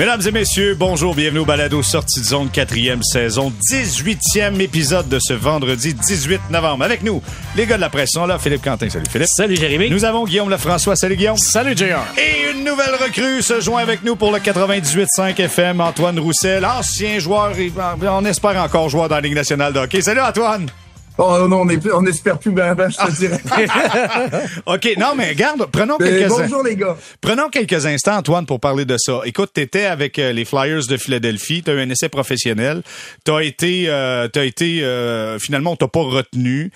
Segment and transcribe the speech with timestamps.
[0.00, 5.18] Mesdames et messieurs, bonjour, bienvenue au Balado Sortie de zone, quatrième saison, 18e épisode de
[5.20, 6.84] ce vendredi 18 novembre.
[6.84, 7.22] Avec nous,
[7.54, 8.38] les gars de la presse sont là.
[8.38, 9.28] Philippe Quentin, salut Philippe.
[9.28, 9.90] Salut Jérémy.
[9.90, 11.36] Nous avons Guillaume Lefrançois, salut Guillaume.
[11.36, 11.98] Salut JR.
[12.16, 17.18] Et une nouvelle recrue se joint avec nous pour le 98.5 FM, Antoine Roussel, ancien
[17.18, 17.70] joueur, et
[18.08, 20.00] on espère encore joueur dans la Ligue nationale de hockey.
[20.00, 20.70] Salut Antoine.
[21.18, 23.40] Oh non, on, est, on espère plus ben, ben je te dirais.
[24.66, 26.28] OK, non, mais regarde, prenons Mais quelques...
[26.28, 26.96] bonjour les gars.
[27.20, 29.20] Prenons quelques instants, Antoine, pour parler de ça.
[29.24, 32.82] Écoute, tu étais avec euh, les Flyers de Philadelphie, tu as eu un essai professionnel,
[33.24, 36.70] tu as été, euh, t'as été euh, finalement, on t'a pas retenu.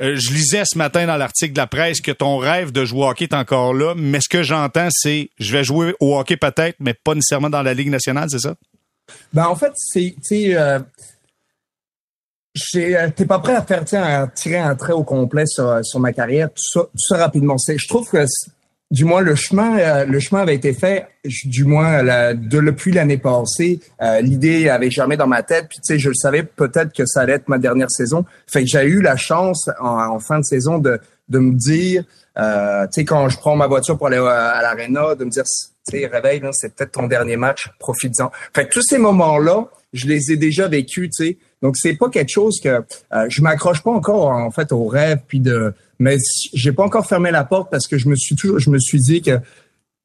[0.00, 3.00] Euh, je lisais ce matin dans l'article de la presse que ton rêve de jouer
[3.00, 6.36] au hockey est encore là, mais ce que j'entends, c'est je vais jouer au hockey
[6.36, 8.54] peut-être, mais pas nécessairement dans la Ligue nationale, c'est ça?
[9.32, 10.78] Ben en fait, c'est tu sais euh, j'ai, euh,
[12.54, 16.00] t'es pas prêt à faire tiens, à tirer un trait au complet sur, euh, sur
[16.00, 17.56] ma carrière, tout ça, tout ça rapidement.
[17.66, 18.24] Je trouve que
[18.90, 21.06] du moins le chemin, euh, le chemin avait été fait,
[21.44, 23.78] du moins la- de, depuis l'année passée.
[24.02, 27.06] Euh, l'idée avait jamais dans ma tête, puis tu sais, je le savais peut-être que
[27.06, 28.24] ça allait être ma dernière saison.
[28.48, 30.98] Fait que j'ai eu la chance en, en fin de saison de,
[31.28, 32.02] de me dire,
[32.36, 35.30] euh, tu sais, quand je prends ma voiture pour aller à, à l'aréna, de me
[35.30, 38.32] dire, tu sais, réveille, là, c'est peut-être ton dernier match, profites-en.
[38.52, 41.38] Fait que tous ces moments-là, je les ai déjà vécus, tu sais.
[41.62, 45.20] Donc c'est pas quelque chose que euh, je m'accroche pas encore en fait au rêve
[45.26, 46.16] puis de mais
[46.54, 48.98] j'ai pas encore fermé la porte parce que je me suis toujours je me suis
[48.98, 49.38] dit que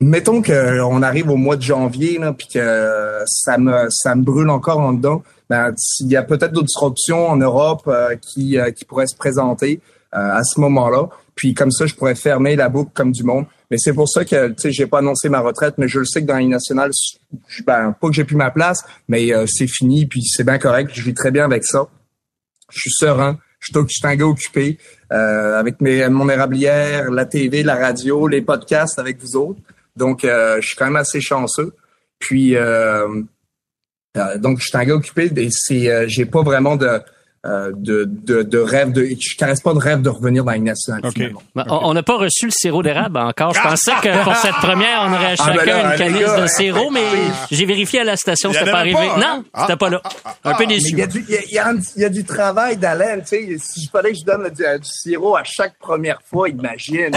[0.02, 4.24] mettons que on arrive au mois de janvier là puis que ça me ça me
[4.24, 8.58] brûle encore en dedans ben il y a peut-être d'autres options en Europe euh, qui
[8.58, 12.56] euh, qui pourraient se présenter euh, à ce moment-là puis comme ça je pourrais fermer
[12.56, 15.30] la boucle comme du monde mais c'est pour ça que tu sais j'ai pas annoncé
[15.30, 16.92] ma retraite mais je le sais que dans les nationales
[17.68, 20.92] ben pas que j'ai plus ma place mais euh, c'est fini puis c'est bien correct
[20.94, 21.88] je vis très bien avec ça
[22.72, 24.78] je suis serein, je suis, un gars occupé
[25.12, 29.60] euh, avec mes, mon érablière, la TV, la radio, les podcasts avec vous autres.
[29.96, 31.74] Donc, euh, je suis quand même assez chanceux.
[32.20, 33.08] Puis, euh,
[34.18, 37.00] euh, donc, je suis un gars occupé et c'est, euh, j'ai pas vraiment de,
[37.46, 40.64] euh, de, de, de rêve, de, je caresse pas de rêve de revenir dans une
[40.64, 41.02] nationale.
[41.14, 41.42] Finalement.
[41.56, 43.54] Ben, on- On n'a pas reçu le sirop d'érable encore.
[43.54, 46.22] Je pensais que pour cette première, on aurait Ah, chacun ben là, une les canisse
[46.28, 47.04] gars, de sirop, mais
[47.52, 48.96] j'ai vérifié à la station, c'était pas arrivé.
[48.96, 49.44] pas, hein?
[49.56, 50.02] Non, c'était pas là.
[50.44, 50.90] Un peu déçu.
[50.90, 53.20] il y a y a, il y a un- il y a du travail d'Alain,
[53.20, 53.56] tu sais.
[53.60, 57.12] Si je fallait que je donne du, du sirop à chaque première fois, imagine.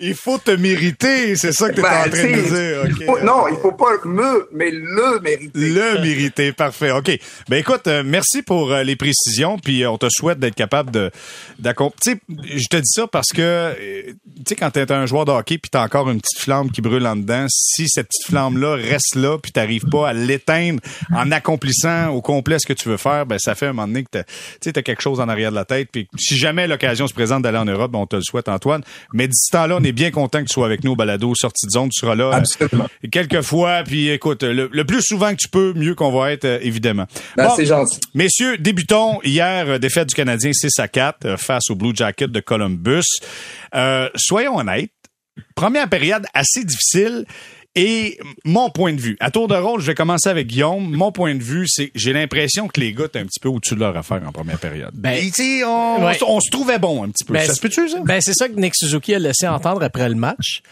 [0.00, 3.06] Il faut te mériter, c'est ça que tu es Ben, en train de dire.
[3.06, 5.50] faut- non, il faut pas me, mais le mériter.
[5.54, 6.90] Le mériter, parfait.
[6.92, 7.10] OK.
[7.48, 11.10] Ben écoute, euh, merci pour euh, les précisions, puis on te souhaite d'être capable de
[11.58, 12.16] d'accomplir.
[12.28, 15.58] Je te dis ça parce que euh, tu sais quand t'es un joueur de hockey
[15.58, 18.74] puis t'as encore une petite flamme qui brûle en dedans, si cette petite flamme là
[18.74, 20.80] reste là puis t'arrives pas à l'éteindre
[21.14, 24.04] en accomplissant au complet ce que tu veux faire, ben ça fait un moment donné
[24.04, 27.14] que t'as- t'as quelque chose en arrière de la tête puis si jamais l'occasion se
[27.14, 28.82] présente d'aller en Europe, ben, on te le souhaite Antoine.
[29.12, 31.66] Mais d'ici temps-là, on est bien content que tu sois avec nous au balado sortie
[31.66, 32.24] de zone, tu seras là.
[32.26, 32.86] euh, Absolument.
[33.10, 36.44] quelques fois, puis écoute, le, le plus souvent que tu peux, mieux qu'on va être,
[36.44, 37.06] euh, évidemment.
[37.36, 37.98] Ben, Bon, c'est gentil.
[38.14, 42.30] Messieurs, débutons hier, euh, défaite du Canadien 6 à 4 euh, face au Blue Jacket
[42.30, 43.02] de Columbus.
[43.74, 44.90] Euh, soyons honnêtes,
[45.54, 47.24] première période assez difficile.
[47.74, 50.90] Et mon point de vue, à tour de rôle, je vais commencer avec Guillaume.
[50.90, 53.48] Mon point de vue, c'est que j'ai l'impression que les gars étaient un petit peu
[53.48, 54.90] au-dessus de leur affaire en première période.
[54.94, 56.18] Ben, tu on, ouais.
[56.26, 57.34] on se trouvait bon un petit peu.
[57.34, 58.00] Ben, ça se peut-tu, ça?
[58.04, 60.62] Ben, c'est ça que Nick Suzuki a laissé entendre après le match.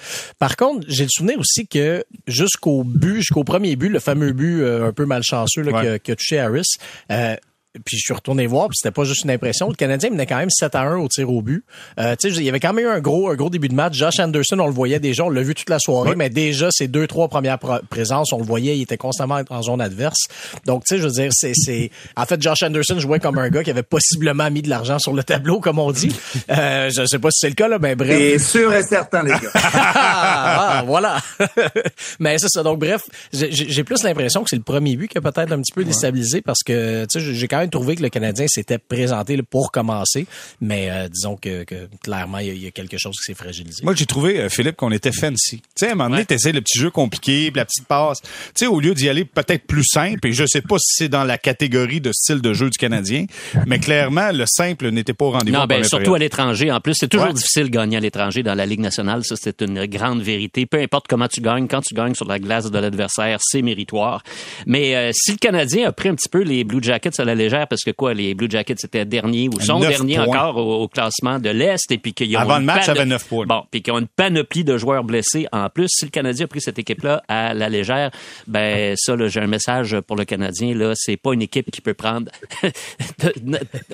[0.40, 4.62] Par contre, j'ai le souvenir aussi que jusqu'au but, jusqu'au premier but, le fameux but
[4.62, 5.82] euh, un peu malchanceux là, Ouais.
[5.82, 6.64] qui, a, qui a touché Harris,
[7.12, 7.36] euh,
[7.84, 9.68] puis je suis retourné voir, puis c'était pas juste une impression.
[9.68, 11.64] Le Canadien menait quand même 7 à 1 au tir au but.
[11.98, 13.74] Euh, tu sais, il y avait quand même eu un gros, un gros début de
[13.74, 13.94] match.
[13.94, 16.88] Josh Anderson, on le voyait déjà, on l'a vu toute la soirée, mais déjà, ses
[16.88, 20.28] deux, trois premières présences, on le voyait, il était constamment en zone adverse.
[20.64, 23.48] Donc, tu sais, je veux dire, c'est, c'est, en fait, Josh Anderson jouait comme un
[23.48, 26.14] gars qui avait possiblement mis de l'argent sur le tableau, comme on dit.
[26.50, 28.18] Euh, je sais pas si c'est le cas, là, mais bref.
[28.18, 29.38] Et sûr et certain, les gars.
[30.18, 31.18] Ah, ah, voilà.
[32.20, 32.62] Mais c'est ça.
[32.62, 35.60] Donc, bref, j'ai j'ai plus l'impression que c'est le premier but qui a peut-être un
[35.60, 38.78] petit peu déstabilisé parce que, tu sais, j'ai quand même trouvé que le Canadien s'était
[38.78, 40.26] présenté là, pour commencer.
[40.60, 43.24] Mais euh, disons que, que clairement, il y, a- il y a quelque chose qui
[43.24, 43.82] s'est fragilisé.
[43.84, 45.58] Moi, j'ai trouvé, euh, Philippe, qu'on était fancy.
[45.58, 48.20] Tu sais, à un moment donné, t'essaies le petit jeu compliqué, la petite passe.
[48.22, 51.08] Tu sais, au lieu d'y aller peut-être plus simple, et je sais pas si c'est
[51.08, 53.26] dans la catégorie de style de jeu du Canadien,
[53.66, 55.56] mais clairement, le simple n'était pas au rendez-vous.
[55.56, 56.16] Non, en ben, surtout période.
[56.16, 56.70] à l'étranger.
[56.72, 57.32] En plus, c'est toujours Ouais.
[57.32, 59.24] difficile de gagner à l'étranger dans la Ligue nationale.
[59.24, 60.66] Ça, c'est une grande vérité.
[60.66, 64.22] Peu importe comment tu gagnes, quand tu gagnes sur la glace de l'adversaire, c'est méritoire.
[64.66, 67.34] Mais euh, si le Canadien a pris un petit peu les Blue Jackets à la
[67.34, 70.26] légère légère parce que quoi, les Blue Jackets étaient derniers ou sont derniers points.
[70.26, 73.26] encore au, au classement de l'Est et puis qu'ils ont Avant le match, avait neuf
[73.28, 73.46] points.
[73.46, 75.88] Bon, puis qu'ils ont une panoplie de joueurs blessés en plus.
[75.88, 78.10] Si le Canadien a pris cette équipe-là à la légère,
[78.46, 80.74] ben ça, j'ai un message pour le Canadien.
[80.74, 82.30] Là, c'est pas une équipe qui peut prendre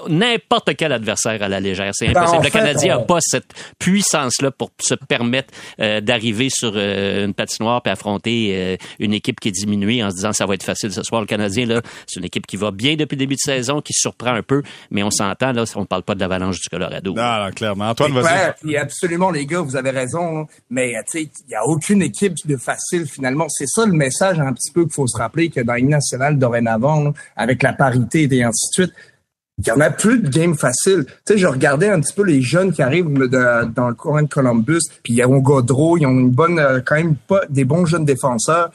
[0.08, 1.90] n'importe quel adversaire à la légère.
[1.94, 2.38] C'est Ben, impossible.
[2.38, 6.72] en le fait, Canadien n'a on- pas cette puissance-là pour se permettre euh, d'arriver sur
[6.74, 10.46] euh, une patinoire puis affronter euh, une équipe qui est diminuée en se disant ça
[10.46, 11.20] va être facile ce soir.
[11.20, 13.92] Le Canadien, là, c'est une équipe qui va bien depuis le début de saison, qui
[13.92, 17.12] surprend un peu, mais on s'entend, là, on parle pas de l'avalanche du Colorado.
[17.14, 17.90] Non, non, clairement.
[17.90, 18.24] Antoine, vas-y.
[18.24, 20.46] Ouais, puis absolument, les gars, vous avez raison.
[20.70, 23.46] Mais tu sais, il y a aucune équipe de facile finalement.
[23.48, 26.38] C'est ça le message un petit peu qu'il faut se rappeler que dans une nationale
[26.38, 28.92] dorénavant, là, avec la parité et ainsi de suite,
[29.58, 31.04] il y en a plus de games faciles.
[31.06, 34.22] Tu sais, je regardais un petit peu les jeunes qui arrivent de- dans le coin
[34.22, 37.64] de Columbus, puis ils ont Godreau, ils ont une bonne, euh, quand même pas des
[37.64, 38.70] bons jeunes défenseurs.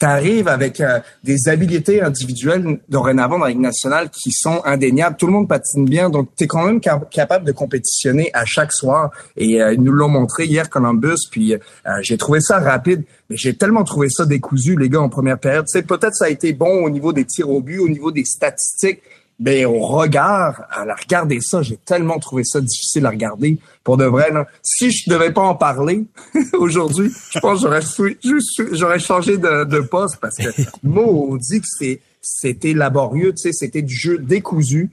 [0.00, 5.16] T'arrives avec euh, des habiletés individuelles dorénavant dans la Ligue nationale qui sont indéniables.
[5.18, 8.46] Tout le monde patine bien, donc tu es quand même cap- capable de compétitionner à
[8.46, 9.10] chaque soir.
[9.36, 11.58] Et euh, ils nous l'ont montré hier, Columbus, puis euh,
[12.00, 15.66] j'ai trouvé ça rapide, mais j'ai tellement trouvé ça décousu, les gars, en première période.
[15.70, 18.24] Tu peut-être ça a été bon au niveau des tirs au but, au niveau des
[18.24, 19.02] statistiques,
[19.40, 23.58] mais au regard, à la regarder ça, j'ai tellement trouvé ça difficile à regarder.
[23.82, 26.04] Pour de vrai, là, si je devais pas en parler
[26.52, 32.74] aujourd'hui, je pense que j'aurais j'aurais changé de, de poste parce que maudit que c'était
[32.74, 34.90] laborieux, tu sais, c'était du jeu décousu.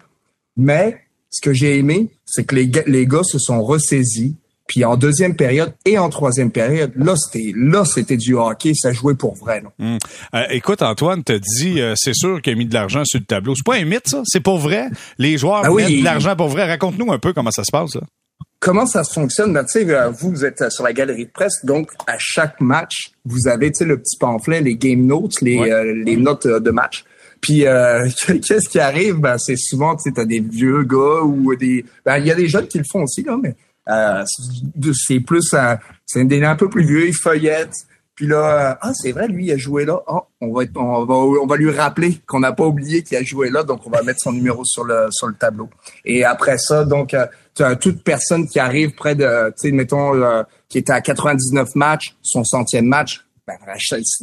[0.55, 4.37] Mais ce que j'ai aimé, c'est que les, les gars se sont ressaisis.
[4.67, 8.91] Puis en deuxième période et en troisième période, là c'était là c'était du hockey, ça
[8.91, 9.61] jouait pour vrai.
[9.61, 9.69] là.
[9.79, 9.97] Hum.
[10.35, 13.25] Euh, écoute, Antoine te dit, euh, c'est sûr qu'il a mis de l'argent sur le
[13.25, 13.55] tableau.
[13.55, 14.21] C'est pas un mythe, ça?
[14.25, 14.87] C'est pour vrai?
[15.17, 15.83] Les joueurs oui.
[15.83, 16.65] mettent de l'argent pour vrai.
[16.67, 18.01] Raconte-nous un peu comment ça se passe, là.
[18.59, 19.53] comment ça se fonctionne?
[19.53, 22.15] Ben, tu sais, euh, vous, vous êtes euh, sur la galerie de presse, donc à
[22.19, 25.71] chaque match, vous avez tu sais, le petit pamphlet, les game notes, les, Ouais.
[25.71, 27.05] euh, les notes de match.
[27.39, 29.15] Puis euh, qu'est-ce qui arrive?
[29.15, 31.85] Ben, c'est souvent, tu sais, t'as des vieux gars ou des.
[32.05, 33.55] Ben, il y a des jeunes qui le font aussi, là, mais
[33.89, 34.23] euh,
[34.93, 35.75] c'est- plus euh,
[36.05, 37.75] c'est des un peu plus vieux, ils feuillettent.
[38.15, 40.01] Puis là, euh, ah c'est vrai, lui il a joué là.
[40.07, 43.15] Ah, on va être- on va on va lui rappeler qu'on n'a pas oublié qu'il
[43.17, 45.69] a joué là, donc on va mettre son numéro sur le sur le tableau.
[46.03, 50.43] Et après ça, donc euh, toute personne qui arrive près de, tu sais, mettons euh,
[50.69, 53.23] qui était à 99 matchs, son centième match.
[53.47, 53.55] Ben,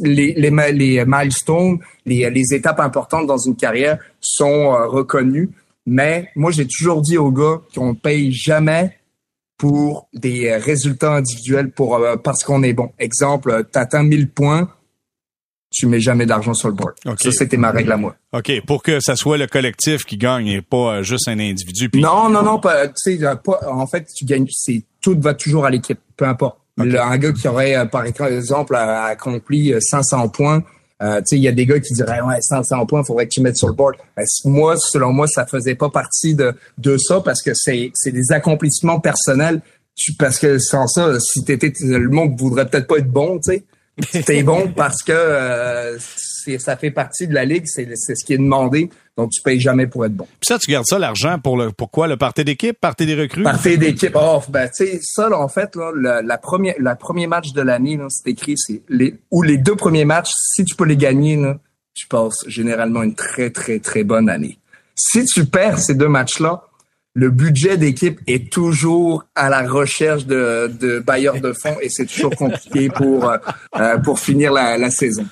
[0.03, 5.49] les, les, les milestones, les, les étapes importantes dans une carrière sont euh, reconnues.
[5.87, 8.97] Mais moi, j'ai toujours dit aux gars qu'on paye jamais
[9.57, 12.91] pour des euh, résultats individuels pour euh, parce qu'on est bon.
[12.99, 14.69] Exemple, tu atteins 1000 points,
[15.71, 16.93] tu mets jamais d'argent sur le board.
[17.05, 17.21] Ok.
[17.21, 18.15] Ça, c'était ma règle à moi.
[18.33, 21.89] OK, pour que ça soit le collectif qui gagne et pas euh, juste un individu.
[21.89, 25.65] Puis, Non, non, non, pas, euh, pas, en fait, tu gagnes, c'est, tout va toujours
[25.65, 26.59] à l'équipe, peu importe.
[26.77, 30.61] Le- un gars qui aurait, euh, par exemple, euh, accompli euh, 500 points,
[31.03, 33.57] euh, il y a des gars qui diraient, ouais, 500 points, faudrait que tu mettes
[33.57, 33.95] sur le board.
[34.15, 38.31] Ben, moi, selon moi, ça faisait pas partie de, de ça parce que c'est, des
[38.31, 39.61] accomplissements personnels.
[39.95, 43.53] Tu, parce que sans ça, si t'étais, le monde voudrait peut-être pas être bon, tu
[43.53, 44.23] sais.
[44.23, 45.97] T'es bon parce que euh,
[46.59, 49.87] ça fait partie de la ligue, c'est, ce qui est demandé, donc tu payes jamais
[49.87, 50.25] pour être bon.
[50.25, 52.07] puis ça, tu gardes ça, l'argent, pour le pourquoi?
[52.07, 53.43] Le party d'équipe, party des recrues?
[53.43, 54.15] Parfait d'équipe.
[54.15, 57.53] Oh, ben, tu sais, ça, là, en fait, là, la, la première, la premier match
[57.53, 60.97] de l'année, c'est écrit, c'est les, ou les deux premiers matchs, si tu peux les
[60.97, 61.57] gagner, là,
[61.93, 64.59] tu passes généralement une très, très, très bonne année.
[64.95, 66.63] Si tu perds ces deux matchs-là,
[67.17, 72.05] le budget d'équipe est toujours à la recherche de, de bailleurs de fonds et c'est
[72.05, 73.37] toujours compliqué pour, euh,
[73.79, 75.25] euh, pour finir la, la saison.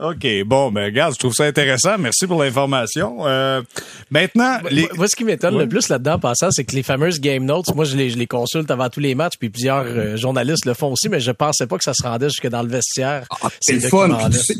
[0.00, 1.98] OK, bon, ben regarde, je trouve ça intéressant.
[1.98, 3.26] Merci pour l'information.
[3.26, 3.62] Euh,
[4.10, 4.82] maintenant, les...
[4.82, 5.62] Moi, moi, ce qui m'étonne Ouais.
[5.64, 8.18] le plus là-dedans, en passant, c'est que les fameuses game notes, moi, je les, je
[8.18, 11.30] les consulte avant tous les matchs, puis plusieurs euh, journalistes le font aussi, mais je
[11.30, 13.26] pensais pas que ça se rendait jusque dans le vestiaire.
[13.60, 14.08] C'est le fun.
[14.30, 14.54] Tu sais,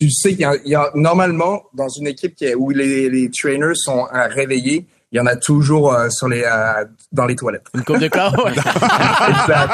[0.00, 2.70] tu sais qu'il y a, il y a- normalement dans une équipe qui est- où
[2.70, 6.84] les, les trainers sont euh, réveillés, il y en a toujours euh, sur les euh,
[7.12, 7.66] dans les toilettes.
[7.74, 8.52] Une coupe de corps, ouais.
[9.28, 9.72] Exact.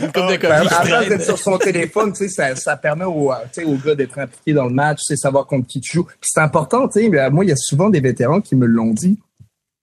[0.00, 1.08] Une coupe de Ben, à qui la place traîne.
[1.08, 4.52] d'être sur son téléphone, tu sais, ça, ça permet aux, euh, aux gars d'être impliqués
[4.52, 6.06] dans le match, tu sais, savoir contre qui tu joues.
[6.20, 7.08] C'est important, tu sais.
[7.08, 9.18] mais, euh, Moi, il y a souvent des vétérans qui me l'ont dit.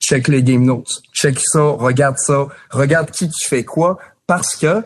[0.02, 4.82] Check les game notes, check ça, regarde ça, regarde qui qui fait quoi, parce que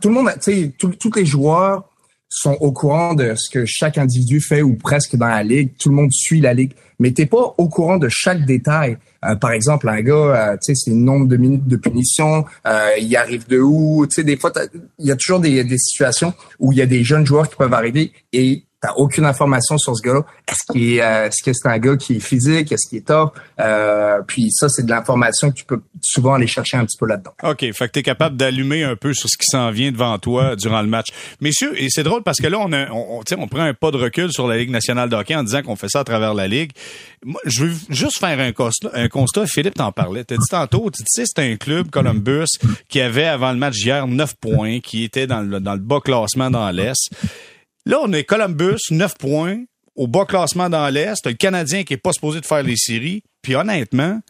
[0.00, 1.89] tout le monde, tu sais, tous les joueurs
[2.30, 5.72] sont au courant de ce que chaque individu fait ou presque dans la ligue.
[5.78, 8.96] Tout le monde suit la ligue, mais t'es pas au courant de chaque détail.
[9.24, 12.44] Euh, par exemple, un gars, euh, tu sais, c'est le nombre de minutes de punition,
[12.66, 14.52] euh, il arrive de où, tu sais, des fois,
[14.98, 17.56] il y a toujours des, des situations où il y a des jeunes joueurs qui
[17.56, 20.22] peuvent arriver et T'as aucune information sur ce gars-là.
[20.48, 23.06] Est-ce qu'il est, euh, est-ce que c'est un gars qui est physique, est-ce qu'il est
[23.06, 26.96] top euh, Puis ça, c'est de l'information que tu peux souvent aller chercher un petit
[26.96, 27.32] peu là-dedans.
[27.42, 30.56] Ok, fait que t'es capable d'allumer un peu sur ce qui s'en vient devant toi
[30.56, 31.08] durant le match,
[31.42, 31.74] messieurs.
[31.76, 34.32] Et c'est drôle parce que là, on, a, on, on prend un pas de recul
[34.32, 36.72] sur la Ligue nationale de hockey en disant qu'on fait ça à travers la ligue.
[37.22, 38.90] Moi, je veux juste faire un constat.
[38.94, 39.46] Un constat.
[39.46, 40.24] Philippe t'en parlait.
[40.24, 42.48] T'as dit tantôt, tu sais, c'est un club Columbus
[42.88, 46.00] qui avait avant le match hier 9 points, qui était dans le, dans le bas
[46.00, 47.10] classement dans l'Est.
[47.86, 49.64] Là, on est Columbus, 9 points,
[49.96, 51.26] au bas classement dans l'Est.
[51.26, 53.22] le Canadien qui est pas supposé de faire les séries.
[53.42, 54.20] Puis honnêtement,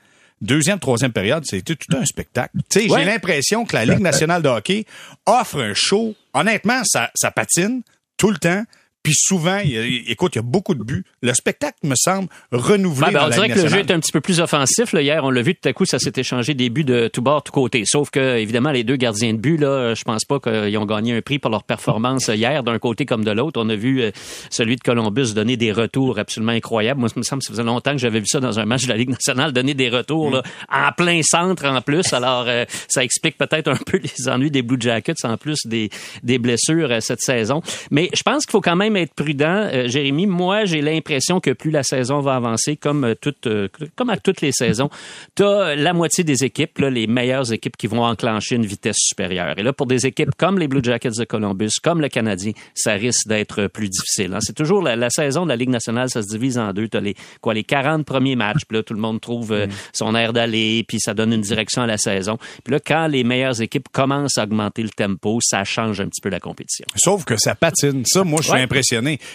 [0.40, 2.56] deuxième, troisième période, c'était tout un spectacle.
[2.70, 4.84] Tu sais, j'ai l'impression que la Ligue nationale de hockey
[5.26, 6.14] offre un show.
[6.34, 7.82] Honnêtement, ça, ça patine
[8.16, 8.64] tout le temps.
[9.02, 11.04] Puis souvent, il, écoute, il y a beaucoup de buts.
[11.22, 13.12] Le spectacle me semble renouvelé.
[13.12, 14.92] Ben, ben, on dirait que le jeu est un petit peu plus offensif.
[14.92, 15.02] Là.
[15.02, 17.42] Hier, on l'a vu tout à coup, ça s'est échangé des buts de tout bord,
[17.42, 17.84] tout côté.
[17.86, 21.16] Sauf que, évidemment, les deux gardiens de but, là, je pense pas qu'ils ont gagné
[21.16, 23.60] un prix pour leur performance hier, d'un côté comme de l'autre.
[23.62, 24.10] On a vu euh,
[24.50, 27.00] celui de Columbus donner des retours absolument incroyables.
[27.00, 28.84] Moi, ça me semble que ça faisait longtemps que j'avais vu ça dans un match
[28.84, 32.12] de la Ligue nationale, donner des retours là, en plein centre en plus.
[32.12, 35.90] Alors, euh, ça explique peut-être un peu les ennuis des Blue Jackets en plus des,
[36.22, 37.62] des blessures euh, cette saison.
[37.90, 39.68] Mais je pense qu'il faut quand même être prudent.
[39.72, 43.68] Euh, Jérémy, moi, j'ai l'impression que plus la saison va avancer, comme, euh, toute, euh,
[43.96, 44.90] comme à toutes les saisons,
[45.36, 48.96] tu as la moitié des équipes, là, les meilleures équipes qui vont enclencher une vitesse
[48.98, 49.54] supérieure.
[49.58, 52.92] Et là, pour des équipes comme les Blue Jackets de Columbus, comme le Canadien, ça
[52.94, 54.34] risque d'être plus difficile.
[54.34, 54.38] hein.
[54.40, 56.88] C'est toujours la, la saison de la Ligue nationale, ça se divise en deux.
[56.88, 59.66] Tu as les, quoi, les 40 premiers matchs, puis là, tout le monde trouve euh,
[59.92, 62.38] son air d'aller, puis ça donne une direction à la saison.
[62.64, 66.20] Puis là, quand les meilleures équipes commencent à augmenter le tempo, ça change un petit
[66.20, 66.86] peu la compétition.
[66.96, 68.02] Sauf que ça patine.
[68.06, 68.62] Ça, moi, je suis Ouais.
[68.62, 68.79] impressionné.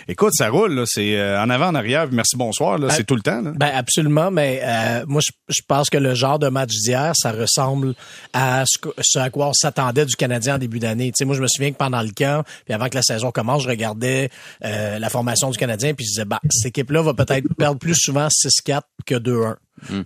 [0.08, 0.74] Écoute, ça roule.
[0.74, 0.84] là.
[0.86, 2.08] C'est euh, en avant, en arrière.
[2.12, 2.78] Merci, bonsoir.
[2.78, 2.90] là.
[2.90, 3.42] C'est tout le temps.
[3.42, 3.52] Là.
[3.56, 7.32] Ben absolument, mais euh, moi je, je pense que le genre de match d'hier, ça
[7.32, 7.94] ressemble
[8.34, 11.08] à ce, que- ce à quoi on s'attendait du Canadien en début d'année.
[11.08, 13.32] Tu sais, moi je me souviens que pendant le camp, puis avant que la saison
[13.32, 14.30] commence, je regardais
[14.64, 17.96] euh, la formation du Canadien, puis je disais, bah cette équipe-là va peut-être perdre plus
[17.96, 19.56] souvent 6-4 que 2-1.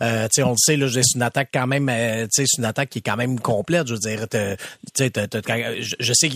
[0.01, 2.25] Euh, sais, on le sait, là, je veux dire, c'est une attaque quand même, euh,
[2.31, 3.87] c'est une attaque qui est quand même complète.
[3.87, 4.63] Je veux dire, t'as- tu
[4.95, 6.29] sais, t'as- t'as- quand- je, je sais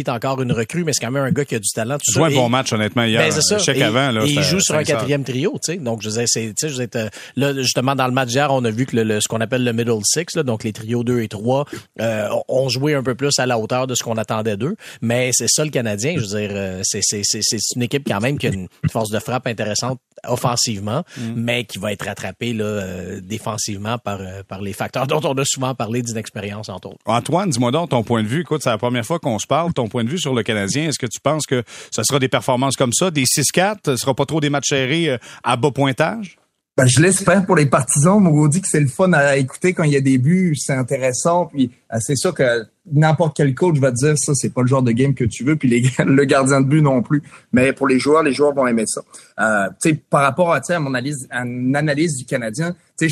[0.00, 1.94] est encore une recrue, mais c'est quand même un gars qui a du talent.
[1.96, 3.20] Tout Tu joues un bon match, honnêtement, hier.
[3.20, 3.58] ben, c'est ça.
[3.78, 4.10] Et- avant.
[4.10, 5.78] Là, et il joue sur un quatrième trio, tu sais.
[5.78, 8.52] Donc, je disais, c'est, tu sais, je disais, euh, là, justement, dans le match d'hier,
[8.52, 10.72] on a vu que le, le- ce qu'on appelle le middle six, là, donc les
[10.72, 11.66] trios 2 et 3,
[12.00, 14.76] euh, ont joué un peu plus à la hauteur de ce qu'on attendait d'eux.
[15.00, 16.14] Mais c'est ça, le Canadien.
[16.16, 18.68] Je veux dire, euh, c'est, c'est, c'est, c'est une équipe quand même qui a une
[18.90, 19.98] force de frappe intéressante
[20.36, 21.02] offensivement,
[21.36, 25.34] mais qui va être rattrapée, là, euh, défensivement par, euh, par les facteurs dont on
[25.34, 26.98] a souvent parlé d'inexpérience, entre autres.
[27.06, 28.40] Antoine, dis-moi donc ton point de vue.
[28.40, 29.72] Écoute, c'est la première fois qu'on se parle.
[29.72, 32.28] Ton point de vue sur le Canadien, est-ce que tu penses que ce sera des
[32.28, 33.78] performances comme ça, des 6-4?
[33.86, 36.38] Ce sera pas trop des matchs serrés euh, à bas pointage?
[36.76, 38.18] Ben, je l'espère pour les partisans.
[38.18, 40.72] Mogo dit que c'est le fun à écouter quand il y a des buts, c'est
[40.72, 41.46] intéressant.
[41.46, 44.82] Puis c'est sûr que n'importe quel coach va te dire ça, c'est pas le genre
[44.82, 45.56] de game que tu veux.
[45.56, 47.22] Puis les, le gardien de but non plus.
[47.52, 49.02] Mais pour les joueurs, les joueurs vont aimer ça.
[49.40, 53.08] Euh, par rapport à, à mon analyse, à analyse du Canadien, tu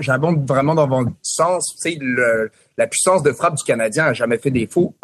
[0.00, 1.76] j'abonde vraiment dans votre sens.
[1.82, 1.98] Tu
[2.76, 4.94] la puissance de frappe du Canadien a jamais fait défaut.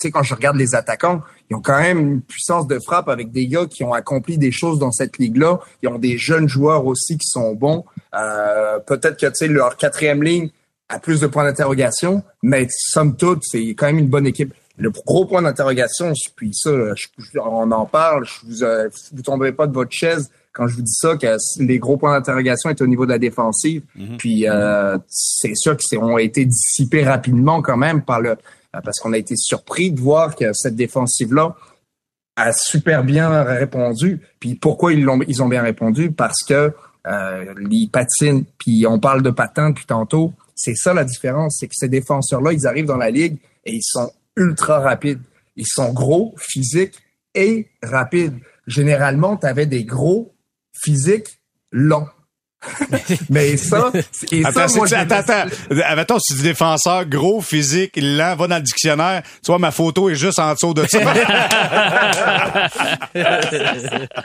[0.00, 3.30] Tu quand je regarde les attaquants, ils ont quand même une puissance de frappe avec
[3.30, 5.60] des gars qui ont accompli des choses dans cette ligue-là.
[5.82, 7.84] Ils ont des jeunes joueurs aussi qui sont bons.
[8.14, 10.50] Euh, Peut-être que tu leur quatrième ligne
[10.94, 14.52] a plus de points d'interrogation, mais somme toute, c'est quand même une bonne équipe.
[14.78, 19.22] Le gros point d'interrogation, puis ça, je- je- on en parle, je vous, euh, vous
[19.22, 22.70] tomberez pas de votre chaise quand je vous dis ça, que les gros points d'interrogation
[22.70, 23.82] est au niveau de la défensive.
[24.18, 28.98] Puis euh, c'est sûr qu'ils ont été dissipés rapidement quand même par le euh, parce
[29.00, 31.54] qu'on a été surpris de voir que cette défensive-là
[32.36, 34.20] a super bien répondu.
[34.40, 36.10] Puis pourquoi ils l'ont ils ont bien répondu?
[36.12, 36.72] Parce que
[37.06, 40.32] euh, ils patinent, puis on parle de patins depuis tantôt.
[40.64, 43.82] C'est ça la différence, c'est que ces défenseurs-là, ils arrivent dans la ligue et ils
[43.82, 45.20] sont ultra rapides.
[45.56, 46.94] Ils sont gros, physiques
[47.34, 48.38] et rapides.
[48.68, 50.32] Généralement, tu avais des gros,
[50.72, 51.40] physiques,
[51.72, 52.06] longs.
[53.28, 53.90] Mais ça,
[54.30, 55.48] et Attends, ça, moi, c'est- je- attends, attends.
[55.84, 59.24] Admettons, si tu dis défenseur, gros, physique, lent, va dans le dictionnaire.
[59.42, 61.00] Tu vois, ma photo est juste en dessous de ça.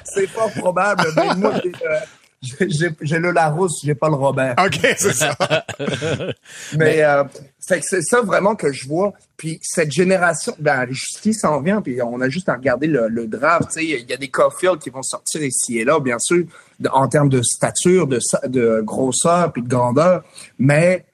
[0.03, 1.03] c'est pas probable.
[1.15, 1.99] Ben, moi, j'ai, euh,
[2.41, 4.55] j'ai- j'ai j'ai le Larousse, j'ai pas le Robert.
[4.63, 5.35] OK, c'est ça.
[6.77, 7.23] Mais euh,
[7.67, 9.13] fait que c'est ça vraiment que je vois.
[9.37, 11.81] Puis cette génération, ben justice s'en vient.
[11.81, 13.69] Puis on a juste à regarder le, le draft.
[13.69, 16.45] Tu sais, il y a des Caulfield qui vont sortir ici et là, bien sûr,
[16.91, 20.23] en termes de stature, de, sa- de grosseur puis de grandeur.
[20.59, 21.05] Mais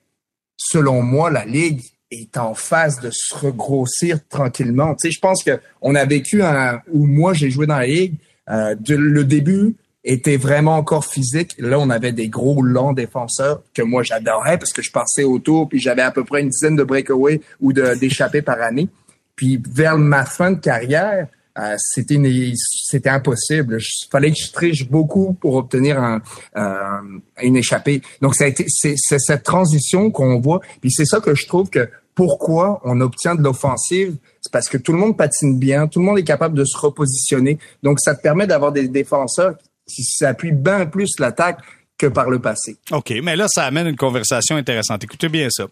[0.57, 4.93] selon moi, la ligue est en phase de se regrossir tranquillement.
[4.95, 7.87] Tu sais, je pense que on a vécu un où moi j'ai joué dans la
[7.87, 8.15] ligue.
[8.49, 9.73] euh, de- le début
[10.03, 11.55] était vraiment encore physique.
[11.57, 15.69] Là, on avait des gros longs défenseurs que moi j'adorais parce que je passais autour
[15.69, 18.89] puis j'avais à peu près une dizaine de breakaways ou d'échappées par année.
[19.35, 22.19] Puis vers ma fin de carrière, euh, c'était
[22.55, 23.77] c'était impossible.
[23.79, 26.21] Il fallait que je triche beaucoup pour obtenir un,
[26.57, 28.01] euh, une échappée.
[28.21, 30.61] Donc ça a été c'est cette transition qu'on voit.
[30.81, 34.77] Puis c'est ça que je trouve que pourquoi on obtient de l'offensive, c'est parce que
[34.77, 37.57] tout le monde patine bien, tout le monde est capable de se repositionner.
[37.81, 41.59] Donc ça te permet d'avoir des défenseurs qui s'appuient bien plus l'attaque
[41.97, 42.77] que par le passé.
[42.91, 45.03] OK, mais là, ça amène une conversation intéressante.
[45.03, 45.67] Écoutez bien ça.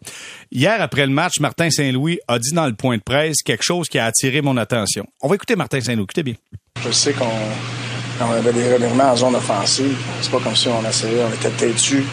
[0.51, 3.87] Hier, après le match, Martin Saint-Louis a dit dans le point de presse quelque chose
[3.87, 5.05] qui a attiré mon attention.
[5.21, 6.03] On va écouter Martin Saint-Louis.
[6.03, 6.35] Écoutez bien.
[6.83, 9.97] Je sais qu'on avait des revirements en zone offensive.
[10.21, 12.03] C'est pas comme si on essayait, on était têtu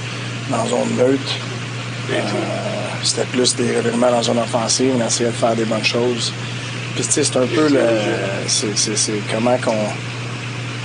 [0.50, 1.36] dans zone neutre.
[2.10, 2.20] Euh,
[3.02, 4.92] c'était plus des revirements dans zone offensive.
[4.96, 6.32] On essayait de faire des bonnes choses.
[6.94, 7.80] Puis, tu sais, c'est un peu le.
[8.48, 9.76] C'est comment qu'on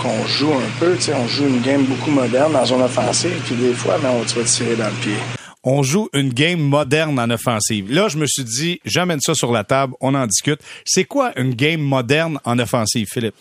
[0.02, 0.98] qu'on joue un peu.
[1.16, 4.40] On joue une game beaucoup moderne en zone offensive, puis des fois, mais on, tu
[4.40, 5.16] vas tirer dans le pied.
[5.64, 7.92] On joue une game moderne en offensive.
[7.92, 10.60] Là, je me suis dit, j'amène ça sur la table, on en discute.
[10.84, 13.36] C'est quoi une game moderne en offensive, Philippe?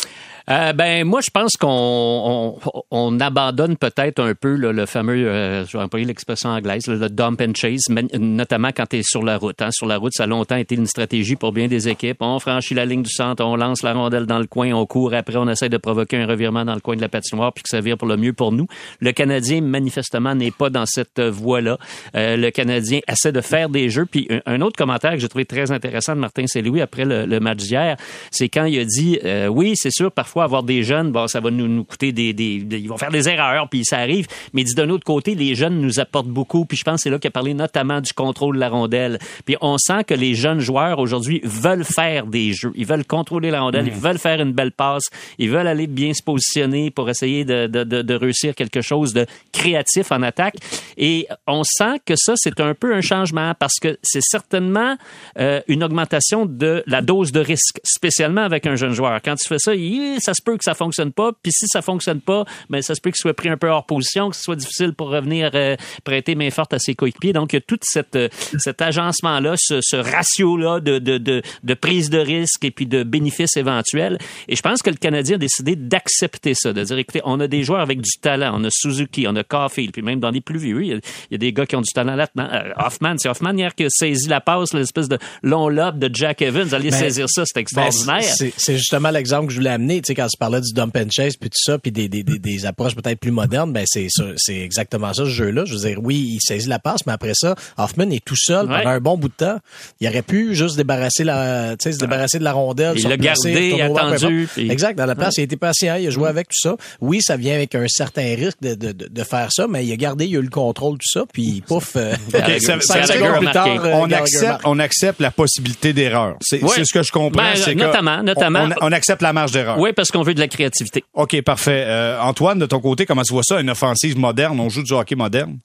[0.50, 2.58] Euh, ben moi, je pense qu'on
[2.90, 7.40] on, abandonne peut-être un peu le fameux, euh, je vais employer l'expression anglaise, le dump
[7.40, 9.60] and chase, notamment quand tu es sur la route.
[9.62, 9.70] Hein.
[9.70, 12.18] Sur la route, ça a longtemps été une stratégie pour bien des équipes.
[12.20, 15.14] On franchit la ligne du centre, on lance la rondelle dans le coin, on court
[15.14, 17.68] après, on essaie de provoquer un revirement dans le coin de la patinoire puis que
[17.68, 18.66] ça vire pour le mieux pour nous.
[19.00, 21.78] Le Canadien, manifestement, n'est pas dans cette voie-là.
[22.16, 24.06] Euh, le Canadien essaie de faire des jeux.
[24.06, 27.58] Puis un, autre commentaire que j'ai trouvé très intéressant de Martin Saint-Louis après le, match
[27.58, 27.96] d'hier,
[28.30, 29.18] c'est quand il a dit,
[29.48, 32.88] oui, c'est sûr, avoir des jeunes, bon, ça va nous, nous coûter des, des, Ils
[32.88, 34.26] vont faire des erreurs, puis ça arrive.
[34.52, 36.64] Mais d'un autre côté, les jeunes nous apportent beaucoup.
[36.64, 39.18] Puis je pense que c'est là qu'il a parlé notamment du contrôle de la rondelle.
[39.44, 42.72] Puis on sent que les jeunes joueurs aujourd'hui veulent faire des jeux.
[42.74, 45.04] Ils veulent contrôler la rondelle, ils veulent faire une belle passe,
[45.38, 49.12] ils veulent aller bien se positionner pour essayer de, de, de, de réussir quelque chose
[49.12, 50.54] de créatif en attaque.
[50.96, 54.96] Et on sent que ça, c'est un peu un changement parce que c'est certainement
[55.38, 59.20] euh, une augmentation de la dose de risque, spécialement avec un jeune joueur.
[59.22, 59.74] Quand tu fais ça,
[60.22, 61.32] ça se peut que ça fonctionne pas.
[61.42, 63.68] Puis si ça fonctionne pas, mais ben, ça se peut qu'il soit pris un peu
[63.68, 67.32] hors position, que ce soit difficile pour revenir euh, prêter main forte à ses coéquipiers.
[67.32, 71.42] Donc, il y a tout cette, euh, cet agencement-là, ce, ce ratio-là de, de, de,
[71.62, 74.18] de, prise de risque et puis de bénéfices éventuels.
[74.48, 77.48] Et je pense que le Canadien a décidé d'accepter ça, de dire, écoutez, on a
[77.48, 78.52] des joueurs avec du talent.
[78.54, 81.00] On a Suzuki, on a Caulfield, puis même dans les plus vieux, il
[81.30, 82.48] y a, des gars qui ont du talent là-dedans.
[82.52, 86.10] Euh, Hoffman, c'est Hoffman hier qui a saisi la passe, l'espèce de long lob de
[86.12, 86.64] Jack Evans.
[86.64, 88.22] Vous allez ben, saisir ça, c'est ben, extraordinaire.
[88.22, 91.10] c'est justement l'exemple que je voulais amener, tu sais, quand tu parlais du dump and
[91.10, 94.58] chase puis tout ça, puis des, des, des, approches peut-être plus modernes, ben c'est c'est
[94.58, 95.64] exactement ça ce jeu-là.
[95.64, 98.66] Je veux dire, oui, il saisit la passe, mais après ça, Hoffman est tout seul
[98.66, 99.58] pendant un bon bout de temps.
[100.00, 102.94] Il aurait pu juste débarrasser la, tu sais, se débarrasser de la rondelle.
[102.96, 104.48] Il l'a gardé, attendu.
[104.56, 104.96] Exact.
[104.96, 106.76] Dans la place, il a été patient, il a joué avec tout ça.
[107.00, 109.96] Oui, ça vient avec un certain risque de, de, de, faire ça, mais il a
[109.96, 111.96] gardé, il a eu le contrôle tout ça, puis pouf.
[111.96, 116.36] Euh, plus tard, euh, on accepte, on accepte la possibilité d'erreur.
[116.40, 117.42] C'est ce que je comprends.
[117.42, 118.68] Ben, notamment, notamment.
[118.80, 119.78] On, on, accepte la marge d'erreur.
[119.78, 121.04] Oui, parce qu'on veut de la créativité.
[121.14, 121.84] OK, parfait.
[121.86, 124.58] Euh, Antoine, de ton côté, comment tu vois ça, une offensive moderne?
[124.58, 125.60] On joue du hockey moderne?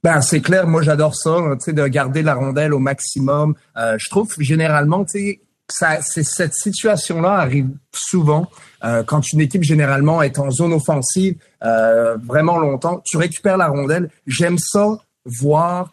[0.00, 3.56] Ben c'est clair, moi j'adore ça, tu sais, de garder la rondelle au maximum.
[3.76, 8.48] Euh, je trouve généralement, tu sais, cette situation-là arrive souvent
[8.84, 13.02] euh, quand une équipe généralement est en zone offensive vraiment longtemps.
[13.04, 14.08] Tu récupères la rondelle.
[14.28, 15.92] J'aime ça voir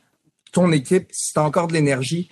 [0.51, 2.29] ton équipe, si tu as encore de l'énergie,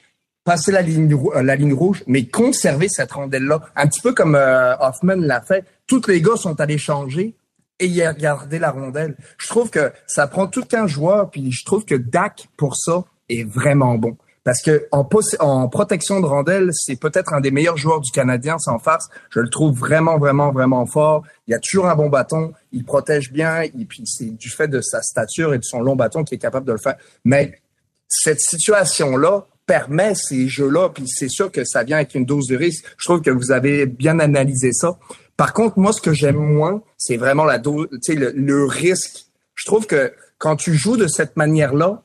[0.50, 3.62] passer la ligne, la ligne rouge, mais conserver cette rondelle-là.
[3.76, 7.36] Un petit peu comme Hoffman l'a fait tous les gars sont allés changer
[7.80, 9.16] et il a gardé la rondelle.
[9.38, 13.04] Je trouve que ça prend tout un joueur, puis je trouve que Dak, pour ça,
[13.30, 14.18] est vraiment bon.
[14.44, 15.08] Parce que en,
[15.40, 19.08] en protection de rondelle, c'est peut-être un des meilleurs joueurs du Canadien sans farce.
[19.30, 21.24] Je le trouve vraiment, vraiment, vraiment fort.
[21.46, 22.54] Il a toujours un bon bâton.
[22.72, 23.62] Il protège bien.
[23.62, 26.40] Et puis c'est du fait de sa stature et de son long bâton qu'il est
[26.40, 26.96] capable de le faire.
[27.24, 27.62] Mais
[28.08, 32.58] cette situation-là permet ces jeux-là, puis c'est sûr que ça vient avec une dose de
[32.58, 32.84] risque.
[32.98, 34.98] Je trouve que vous avez bien analysé ça.
[35.38, 39.28] Par contre, moi, ce que j'aime moins, c'est vraiment la le, le risque.
[39.54, 42.02] Je trouve que quand tu joues de cette manière-là,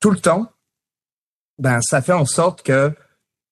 [0.00, 0.50] tout le temps,
[1.58, 2.90] ben ça fait en sorte que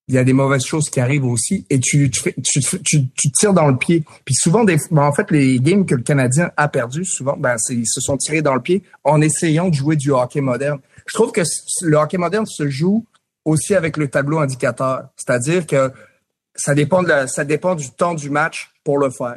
[0.09, 3.53] il y a des mauvaises choses qui arrivent aussi et tu tu, tu, tu, tires
[3.53, 4.03] dans le pied.
[4.25, 7.87] Puis souvent ben en fait les games que le Canadien a perdu souvent ben ils
[7.87, 10.79] se sont tirés dans le pied en essayant de jouer du hockey moderne.
[11.07, 11.43] Je trouve que
[11.83, 13.05] le hockey moderne se joue
[13.47, 15.91] aussi avec le tableau indicateur, c'est-à-dire que
[16.55, 19.37] ça dépend de ça dépend du temps du match pour le faire.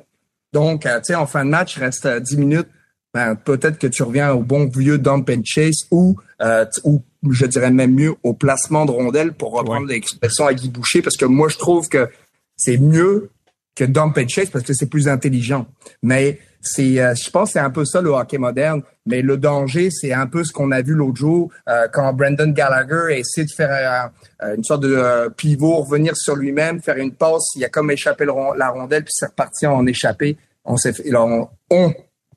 [0.51, 2.67] Donc, euh, tu sais, en fin de match, il reste 10 euh, minutes.
[3.13, 7.45] Ben, peut-être que tu reviens au bon vieux dump and chase ou, euh, ou je
[7.45, 11.25] dirais même mieux au placement de rondelles pour reprendre l'expression à Guy Boucher parce que
[11.25, 12.07] moi je trouve que
[12.55, 13.31] c'est mieux
[13.79, 15.65] que dump and chase parce que c'est plus intelligent.
[16.03, 18.81] Mais c'est, euh, je pense, que c'est un peu ça le hockey moderne.
[19.05, 22.49] Mais le danger, c'est un peu ce qu'on a vu l'autre jour euh, quand Brandon
[22.49, 24.11] Gallagher a essayé de faire
[24.43, 27.55] euh, une sorte de pivot, revenir sur lui-même, faire une passe.
[27.55, 30.37] Il a comme échappé la rondelle, puis c'est reparti en échappé.
[30.65, 31.93] On s'est fait, on, on,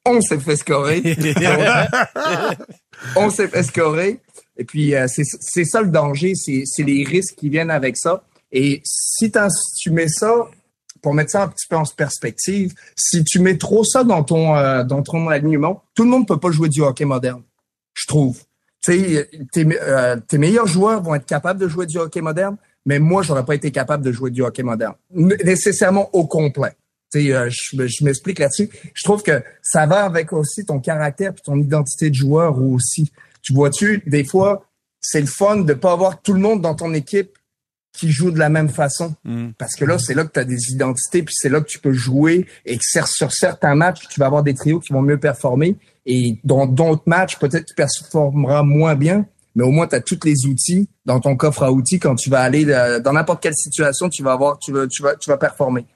[0.07, 1.03] on s'est fait scorer.
[3.17, 4.21] on s'est fait scorer.
[4.57, 8.23] Et puis, c'est, c'est ça le danger, c'est, c'est les risques qui viennent avec ça.
[8.53, 9.33] Et si,
[9.81, 10.47] tu mets ça
[11.03, 14.57] pour mettre ça un petit peu en perspective, si tu mets trop ça dans ton
[14.57, 17.43] euh, dans ton alignement, tout le monde peut pas jouer du hockey moderne,
[17.95, 18.39] je trouve.
[18.83, 22.57] Tu sais, tes, euh, tes meilleurs joueurs vont être capables de jouer du hockey moderne,
[22.87, 26.73] mais moi, j'aurais pas été capable de jouer du hockey moderne, nécessairement au complet.
[27.15, 28.71] Euh, je, je m'explique là-dessus.
[28.95, 33.13] Je trouve que ça va avec aussi ton caractère et ton identité de joueur aussi.
[33.43, 34.65] Tu vois-tu, des fois,
[35.01, 37.37] c'est le fun de pas avoir tout le monde dans ton équipe
[37.93, 39.15] qui jouent de la même façon.
[39.25, 39.51] Mm.
[39.59, 41.79] Parce que là, c'est là que tu as des identités, puis c'est là que tu
[41.79, 45.19] peux jouer et que sur certains matchs, tu vas avoir des trios qui vont mieux
[45.19, 45.77] performer.
[46.07, 50.21] Et dans d'autres matchs, peut-être tu performeras moins bien, mais au moins tu as tous
[50.25, 53.55] les outils dans ton coffre à outils quand tu vas aller euh, dans n'importe quelle
[53.55, 55.87] situation, tu vas avoir tu vas tu vas tu vas performer.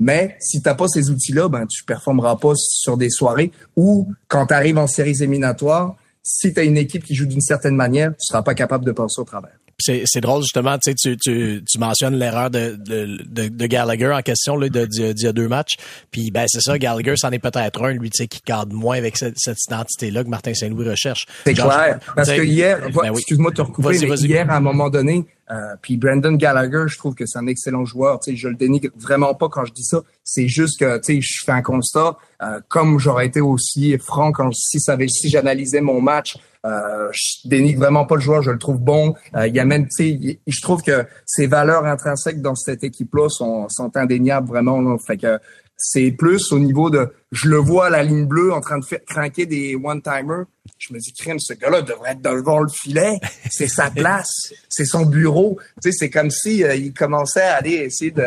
[0.00, 4.12] Mais si tu n'as pas ces outils-là, ben tu performeras pas sur des soirées ou
[4.28, 7.76] quand tu arrives en séries éliminatoires, si tu as une équipe qui joue d'une certaine
[7.76, 9.56] manière, tu seras pas capable de passer au travers.
[9.78, 14.68] C'est drôle justement, tu, tu, tu mentionnes l'erreur de, de, de, Gallagher en question là,
[14.68, 15.76] d'il y a deux matchs.
[16.10, 18.96] Puis ben c'est ça, Gallagher, c'en est peut-être un, lui, tu sais, qui cadre moins
[18.96, 21.26] avec cette, cette identité-là que Martin Saint-Louis recherche.
[21.44, 21.98] C'est clair.
[22.14, 25.76] Parce que hier, ben excuse-moi de te recouper, mais hier, à un moment donné, euh,
[25.82, 28.20] puis Brandon Gallagher, je trouve que c'est un excellent joueur.
[28.20, 30.00] Tu sais, je le dénigre vraiment pas quand je dis ça.
[30.22, 32.16] C'est juste que, tu sais, je fais un constat.
[32.42, 37.80] Euh, comme j'aurais été aussi franc quand si si j'analysais mon match, euh, je dénigre
[37.80, 38.42] vraiment pas le joueur.
[38.42, 39.14] Je le trouve bon.
[39.36, 42.82] Euh, il y a même, tu sais, je trouve que ses valeurs intrinsèques dans cette
[42.84, 44.80] équipe-là sont, sont indéniables vraiment.
[44.80, 44.96] Là.
[45.06, 45.38] Fait que
[45.76, 48.84] c'est plus au niveau de, je le vois à la ligne bleue en train de
[48.84, 50.44] faire craquer des one-timers.
[50.78, 53.18] Je me dis, crème, ce gars-là devrait être devant le filet.
[53.50, 54.52] C'est sa place.
[54.68, 55.58] c'est son bureau.
[55.82, 58.24] Tu sais, c'est comme si euh, il commençait à aller essayer de,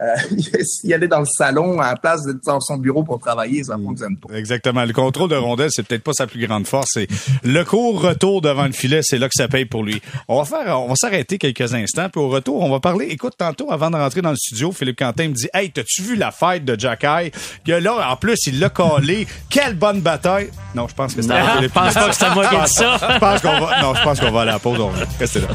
[0.00, 0.14] euh,
[0.84, 3.76] il allait dans le salon à la place de dans son bureau pour travailler, ça
[3.76, 4.34] fonctionne pas.
[4.34, 4.84] Exactement.
[4.84, 6.90] Le contrôle de rondelle, c'est peut-être pas sa plus grande force.
[6.94, 7.08] C'est
[7.44, 10.00] le court retour devant le filet, c'est là que ça paye pour lui.
[10.28, 13.06] On va faire, on va s'arrêter quelques instants, puis au retour, on va parler.
[13.10, 16.16] Écoute, tantôt, avant de rentrer dans le studio, Philippe Quentin me dit, hey, t'as-tu vu
[16.16, 19.26] la fête de Jack Que là, en plus, il l'a collé.
[19.48, 20.50] Quelle bonne bataille.
[20.74, 22.98] Non, je pense que c'était Je pense pas que c'était moi qui ai dit ça.
[23.14, 24.80] Je pense qu'on va, non, je pense qu'on va à la pause.
[24.80, 25.48] On va rester là.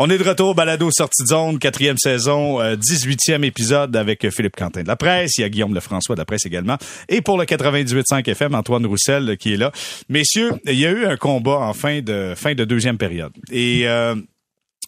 [0.00, 4.54] On est de retour balado sortie de zone, quatrième saison, 18e euh, épisode avec Philippe
[4.54, 5.32] Quentin de la presse.
[5.38, 6.76] Il y a Guillaume Lefrançois de la presse également.
[7.08, 9.72] Et pour le 98.5 FM, Antoine Roussel qui est là.
[10.08, 13.32] Messieurs, il y a eu un combat en fin de fin de deuxième période.
[13.50, 14.14] Et euh,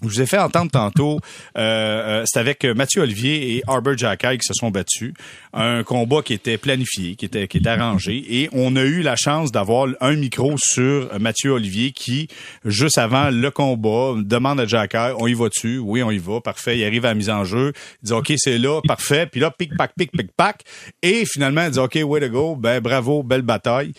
[0.02, 1.20] je vous ai fait entendre tantôt,
[1.56, 5.12] euh, euh c'est avec Mathieu Olivier et Arbor Jacky qui se sont battus.
[5.52, 8.24] Un combat qui était planifié, qui était, qui était arrangé.
[8.28, 12.28] Et on a eu la chance d'avoir un micro sur Mathieu Olivier qui,
[12.64, 15.78] juste avant le combat, demande à Jacky, on y va-tu?
[15.78, 16.40] Oui, on y va.
[16.40, 16.78] Parfait.
[16.78, 17.72] Il arrive à la mise en jeu.
[18.02, 18.80] Il dit, OK, c'est là.
[18.86, 19.26] Parfait.
[19.26, 20.62] Puis là, pic, pac, pic, pic, pac.
[21.02, 22.56] Et finalement, il dit, OK, way to go.
[22.56, 23.92] Ben, bravo, belle bataille.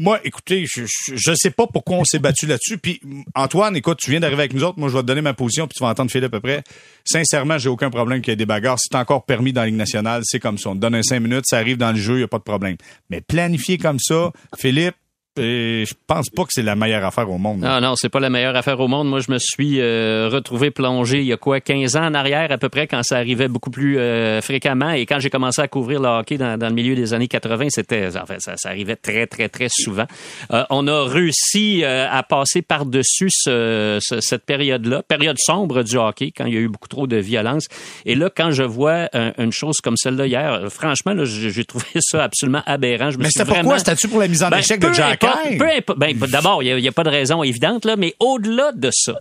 [0.00, 2.78] Moi, écoutez, je, je, sais pas pourquoi on s'est battu là-dessus.
[2.78, 3.00] Puis
[3.34, 4.78] Antoine, écoute, tu viens d'arriver avec nous autres.
[4.78, 6.64] Moi, je vais te donner ma position, puis tu vas entendre Philippe à peu près.
[7.04, 8.78] Sincèrement, j'ai aucun problème qu'il y ait des bagarres.
[8.78, 10.22] C'est encore permis dans la Ligue nationale.
[10.24, 10.70] C'est comme ça.
[10.70, 12.38] On te donne un cinq minutes, ça arrive dans le jeu, il y a pas
[12.38, 12.76] de problème.
[13.10, 14.94] Mais planifier comme ça, Philippe,
[15.38, 17.60] et je pense pas que c'est la meilleure affaire au monde.
[17.60, 19.08] Non, non, c'est pas la meilleure affaire au monde.
[19.08, 22.52] Moi, je me suis euh, retrouvé plongé il y a quoi, 15 ans en arrière
[22.52, 24.90] à peu près, quand ça arrivait beaucoup plus euh, fréquemment.
[24.90, 27.68] Et quand j'ai commencé à couvrir le hockey dans, dans, le milieu des années 80,
[27.70, 30.04] c'était, enfin, ça, ça, arrivait très, très, très souvent.
[30.52, 36.44] Euh, on a réussi à passer par-dessus ce, cette période-là, période sombre du hockey, quand
[36.44, 37.68] il y a eu beaucoup trop de violence.
[38.04, 42.62] Et là, quand je vois une chose comme celle-là hier, franchement, j'ai trouvé ça absolument
[42.66, 43.10] aberrant.
[43.10, 43.78] Je me Mais c'était pourquoi?
[43.78, 45.21] C'était-tu pour la mise en ben, échec de Jack?
[45.58, 49.14] Peu ben, d'abord, il n'y a, pas de raison évidente, là, mais au-delà de ça,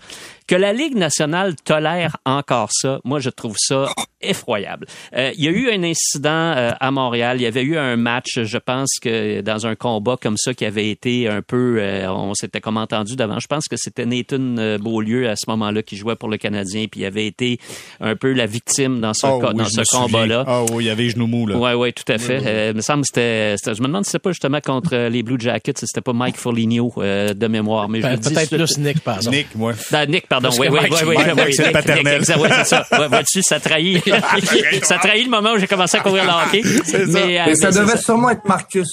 [0.52, 3.86] que la Ligue nationale tolère encore ça, moi, je trouve ça
[4.22, 4.86] effroyable.
[5.16, 7.38] Euh, il y a eu un incident euh, à Montréal.
[7.40, 10.66] Il y avait eu un match, je pense que dans un combat comme ça qui
[10.66, 13.40] avait été un peu, euh, on s'était comme entendu d'avant.
[13.40, 17.02] Je pense que c'était Nathan Beaulieu à ce moment-là qui jouait pour le Canadien, puis
[17.02, 17.58] il avait été
[18.02, 20.44] un peu la victime dans ce, oh dans ce combat-là.
[20.46, 21.58] Ah oui, il y avait genou mou là.
[21.58, 22.72] Oui, oui, tout à fait.
[22.72, 25.78] il me semble c'était, je me demande si c'était pas justement contre les Blue Jackets,
[25.78, 29.38] c'était pas Mike Foligno de mémoire, mais ben, peut-être plus Nick, par exemple.
[29.38, 29.74] Nick, moi.
[29.92, 30.40] Ben, Nick, pardon.
[30.60, 32.25] Oui, oui, oui, oui, C'est le paternel.
[32.25, 32.86] c'est ça.
[33.10, 34.04] Vois-tu, ça trahit,
[34.84, 36.62] ça trahit le moment où j'ai commencé à courir le hockey.
[37.08, 38.88] Mais, euh, ça devait sûrement être Marcus.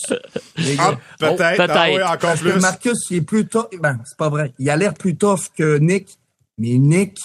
[0.79, 1.57] Ah, peut-être.
[1.57, 1.75] peut-être.
[1.75, 2.53] Ah, oui, encore Parce plus.
[2.53, 3.69] Que Marcus, il est plus tough.
[3.81, 4.53] Ben, c'est pas vrai.
[4.59, 6.09] Il a l'air plus tough que Nick.
[6.59, 7.19] Mais Nick,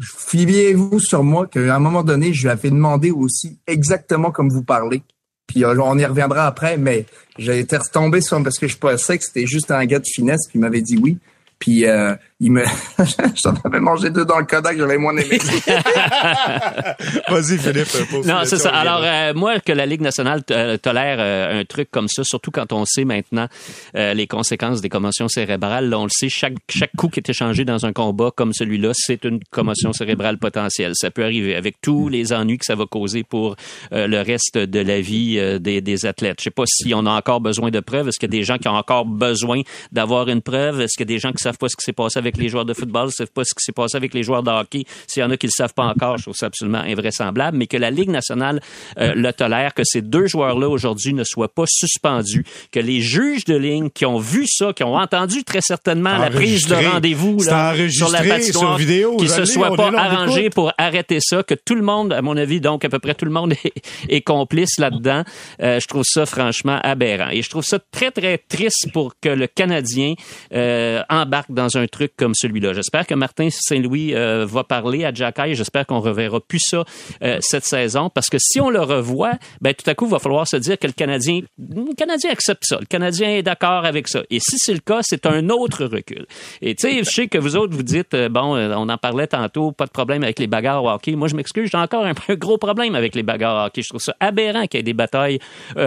[0.00, 4.64] fiez-vous sur moi qu'à un moment donné, je lui avais demandé aussi exactement comme vous
[4.64, 5.02] parlez.
[5.46, 7.06] Puis euh, on y reviendra après, mais
[7.38, 10.40] j'ai été retombé sur parce que je pensais que c'était juste un gars de finesse,
[10.54, 11.18] il m'avait dit oui.
[11.58, 12.64] Puis euh, il me,
[13.42, 15.38] j'en avais mangé deux dans le Kodak, j'avais moins aimé.
[17.28, 17.88] Vas-y Philippe.
[18.26, 18.70] Non, c'est ça.
[18.70, 22.72] Alors euh, moi que la Ligue nationale euh, tolère un truc comme ça, surtout quand
[22.72, 23.48] on sait maintenant
[23.94, 25.88] les conséquences des commotions cérébrales.
[25.88, 28.90] Là, on le sait, chaque chaque coup qui est échangé dans un combat comme celui-là,
[28.94, 30.92] c'est une commotion cérébrale potentielle.
[30.94, 33.56] Ça peut arriver avec tous les ennuis que ça va causer pour
[33.92, 36.36] le reste de la vie des, des athlètes.
[36.40, 38.08] Je sais pas si on a encore besoin de preuves.
[38.08, 40.82] Est-ce qu'il y a des gens qui ont encore besoin d'avoir une preuve?
[40.82, 42.48] Est-ce qu'il y a des gens qui savent pas ce qui s'est passé avec les
[42.48, 44.84] joueurs de football, savent pas ce qui s'est passé avec les joueurs de hockey.
[45.06, 47.66] S'il y en a qui le savent pas encore, je trouve ça absolument invraisemblable, mais
[47.66, 48.60] que la Ligue nationale
[48.98, 53.44] euh, le tolère, que ces deux joueurs-là aujourd'hui ne soient pas suspendus, que les juges
[53.44, 57.40] de ligne qui ont vu ça, qui ont entendu très certainement la prise de rendez-vous
[57.40, 61.82] sur la patinoire, vidéo, qui se soient pas arrangés pour arrêter ça, que tout le
[61.82, 63.54] monde, à mon avis, donc à peu près tout le monde
[64.08, 65.22] est, complice là-dedans.
[65.62, 67.30] Euh, je trouve ça franchement aberrant.
[67.30, 70.14] Et je trouve ça très, très triste pour que le Canadien
[70.52, 72.72] euh, embarque dans un truc comme celui-là.
[72.72, 75.54] J'espère que Martin Saint-Louis euh, va parler à Jacky.
[75.54, 76.84] J'espère qu'on reverra plus ça
[77.22, 80.18] euh, cette saison parce que si on le revoit, ben tout à coup, il va
[80.18, 82.78] falloir se dire que le Canadien, le Canadien accepte ça.
[82.80, 84.22] Le Canadien est d'accord avec ça.
[84.30, 86.26] Et si c'est le cas, c'est un autre recul.
[86.62, 89.26] Et tu sais, je sais que vous autres, vous dites, euh, bon, on en parlait
[89.26, 91.16] tantôt, pas de problème avec les bagarres au hockey.
[91.16, 93.82] Moi, je m'excuse, j'ai encore un, gros problème avec les bagarres au hockey.
[93.82, 95.38] Je trouve ça aberrant qu'il y ait des batailles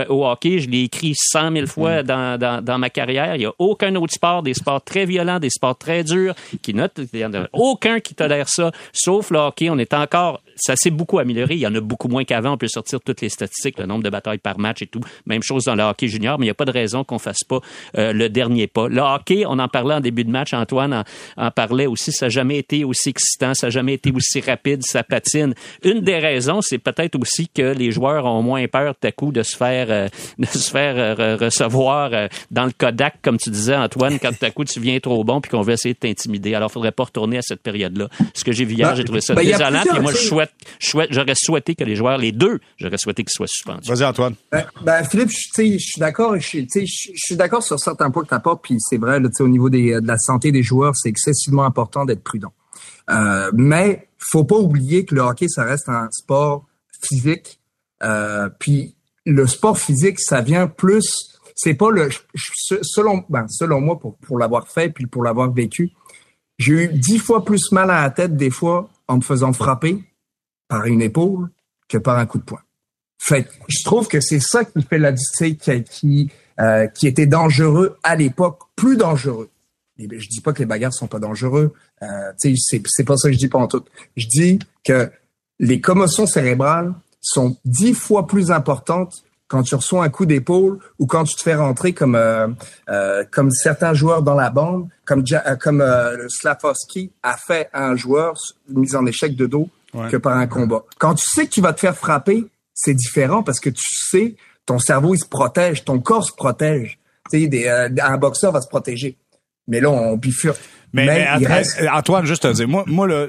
[0.10, 0.60] au hockey.
[0.60, 2.06] Je l'ai écrit cent mille fois mm.
[2.06, 3.36] dans, dans, dans ma carrière.
[3.36, 6.73] Il n'y a aucun autre sport, des sports très violents, des sports très durs, qui
[6.73, 6.99] notent.
[7.13, 9.69] Il en a aucun qui tolère ça, sauf le hockey.
[9.69, 11.56] On est encore ça s'est beaucoup amélioré.
[11.56, 12.54] Il y en a beaucoup moins qu'avant.
[12.54, 15.02] On peut sortir toutes les statistiques, le nombre de batailles par match et tout.
[15.25, 17.43] Même chose dans le hockey junior, mais il n'y a pas de raison qu'on fasse
[17.47, 17.60] pas
[17.97, 18.88] euh, le dernier pas.
[18.88, 20.54] Le hockey, on en parlait en début de match.
[20.54, 21.04] Antoine
[21.38, 22.12] en, parlait aussi.
[22.12, 23.54] Ça n'a jamais été aussi excitant.
[23.54, 24.84] Ça n'a jamais été aussi rapide.
[24.84, 25.54] Ça patine.
[25.84, 29.32] Une des raisons, c'est peut-être aussi que les joueurs ont moins peur tout à coup
[29.32, 33.75] de se faire, euh, de se faire euh, recevoir dans le Kodak, comme tu disais,
[33.75, 36.56] Antoine, quand tout à coup tu viens trop bon puis qu'on veut essayer de t'intimider.
[36.56, 38.10] Alors, il faudrait pas retourner à cette période-là.
[38.34, 39.84] Ce que j'ai vu hier, ben, j'ai trouvé ça ben, désolant.
[39.96, 43.48] Et moi, je souhaite j'aurais souhaité que les joueurs, les deux, j'aurais souhaité qu'ils soient
[43.48, 43.89] suspendus.
[43.89, 44.36] Vas-y, Antoine.
[44.52, 46.36] Ben, ben Philippe, je suis d'accord.
[46.39, 49.70] Je, suis d'accord sur certains points que tu apportes, puis c'est vrai, là, au niveau
[49.70, 52.54] des, de la santé des joueurs, c'est excessivement important d'être prudent.
[53.10, 56.65] Euh, mais faut pas oublier que le hockey, ça reste un sport
[57.02, 57.60] physique.
[58.04, 61.38] Euh, puis le sport physique, ça vient plus.
[61.62, 62.10] C'est pas le.
[62.36, 65.91] Selon, ben, selon moi, pour, pour l'avoir fait puis pour l'avoir vécu,
[66.58, 70.02] j'ai eu dix fois plus mal à la tête des fois en me faisant frapper
[70.69, 71.50] par une épaule
[71.89, 72.62] que par un coup de poing.
[73.22, 77.98] Fait je trouve que c'est ça qui fait la qui qui, euh, qui était dangereux
[78.04, 79.50] à l'époque, plus dangereux.
[79.98, 81.74] Et je dis pas que les bagarres sont pas dangereux.
[82.02, 82.54] Euh, c'est
[82.86, 83.84] c'est pas ça que je dis pas en tout.
[84.15, 85.12] Je dis que
[85.60, 91.08] les commotions cérébrales sont dix fois plus importantes quand tu reçois un coup d'épaule ou
[91.08, 92.48] quand tu te fais rentrer comme euh,
[92.88, 97.88] euh comme certains joueurs dans la bande, comme euh, comme euh, Slavovski a fait à
[97.88, 98.36] un joueur
[98.70, 99.68] mise en échec de dos
[100.10, 100.84] que par un combat.
[101.00, 104.36] Quand tu sais que tu vas te faire frapper, c'est différent parce que tu sais,
[104.66, 107.00] ton cerveau, il se protège, ton corps se protège.
[107.32, 109.18] Tu sais, euh, un boxeur va se protéger.
[109.68, 110.60] Mais là, on bifurque.
[110.91, 113.28] Mais, mais, Antoine, juste te dire, moi, moi le,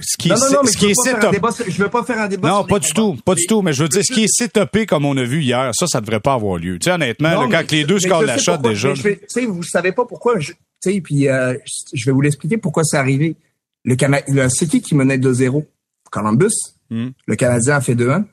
[0.00, 2.48] ce qui est, ce qui est je veux pas faire un débat.
[2.48, 3.60] Non, pas du tout, pas du tout.
[3.60, 6.00] Mais je veux dire, ce qui est setupé comme on a vu hier, ça, ça
[6.00, 6.78] devrait pas avoir lieu.
[6.78, 8.92] Tu sais, honnêtement, quand les deux scorent la shot déjà.
[8.94, 10.38] Tu sais, vous savez pas pourquoi.
[10.38, 11.54] Tu sais, puis euh,
[11.92, 13.36] je vais vous l'expliquer pourquoi c'est arrivé.
[13.84, 15.64] Le Canada, c'est qui qui menait 2-0
[16.10, 16.52] Columbus.
[16.90, 17.08] Hmm.
[17.26, 18.24] Le Canadien a fait 2-1.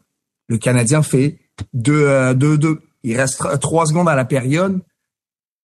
[0.47, 1.39] Le Canadien fait
[1.75, 1.91] 2-2.
[1.91, 4.79] Euh, Il reste trois secondes à la période.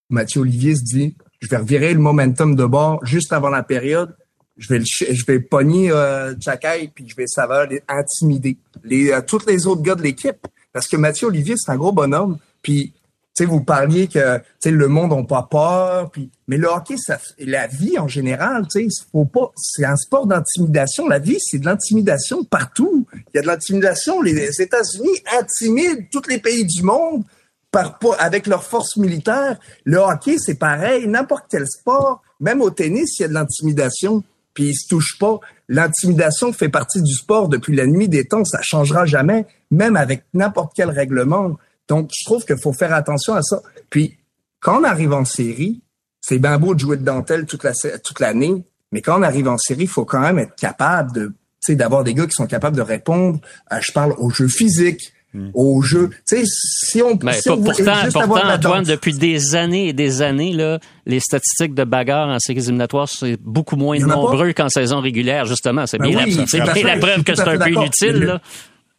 [0.09, 4.15] Mathieu Olivier se dit, je vais revirer le momentum de bord juste avant la période.
[4.57, 6.33] Je vais, je vais pogner euh,
[6.93, 8.57] puis je vais savoir les intimider.
[8.83, 10.47] Les, euh, tous les autres gars de l'équipe.
[10.71, 12.37] Parce que Mathieu Olivier, c'est un gros bonhomme.
[12.61, 12.93] Puis
[13.35, 17.67] sais, vous parliez que le monde n'a pas peur, puis mais le hockey, ça, la
[17.67, 21.07] vie en général, tu sais, faut pas, c'est un sport d'intimidation.
[21.07, 23.05] La vie, c'est de l'intimidation partout.
[23.13, 24.21] Il y a de l'intimidation.
[24.21, 27.23] Les États-Unis intimident tous les pays du monde
[28.19, 29.57] avec leurs forces militaires.
[29.83, 31.07] Le hockey, c'est pareil.
[31.07, 34.23] N'importe quel sport, même au tennis, il y a de l'intimidation.
[34.53, 35.39] Puis ils se touchent pas.
[35.67, 38.45] L'intimidation fait partie du sport depuis la nuit des temps.
[38.45, 41.57] Ça changera jamais, même avec n'importe quel règlement.
[41.87, 43.61] Donc, je trouve qu'il faut faire attention à ça.
[43.89, 44.17] Puis,
[44.59, 45.81] quand on arrive en série,
[46.21, 49.83] c'est bien beau de jouer de dentelle toute l'année, mais quand on arrive en série,
[49.83, 51.33] il faut quand même être capable de,
[51.69, 53.39] d'avoir des gars qui sont capables de répondre.
[53.71, 55.13] Euh, je parle au jeu physique.
[55.53, 56.09] Au jeu.
[56.27, 59.87] Tu sais, si on, si pourtant, juste pourtant avoir de la Antoine, depuis des années
[59.89, 64.53] et des années, là, les statistiques de bagarre en séries éliminatoires, c'est beaucoup moins nombreux
[64.53, 65.85] qu'en saison régulière, justement.
[65.87, 68.11] C'est Ben bien, oui, la, bien la preuve que c'est un peu inutile.
[68.19, 68.41] Le- Là.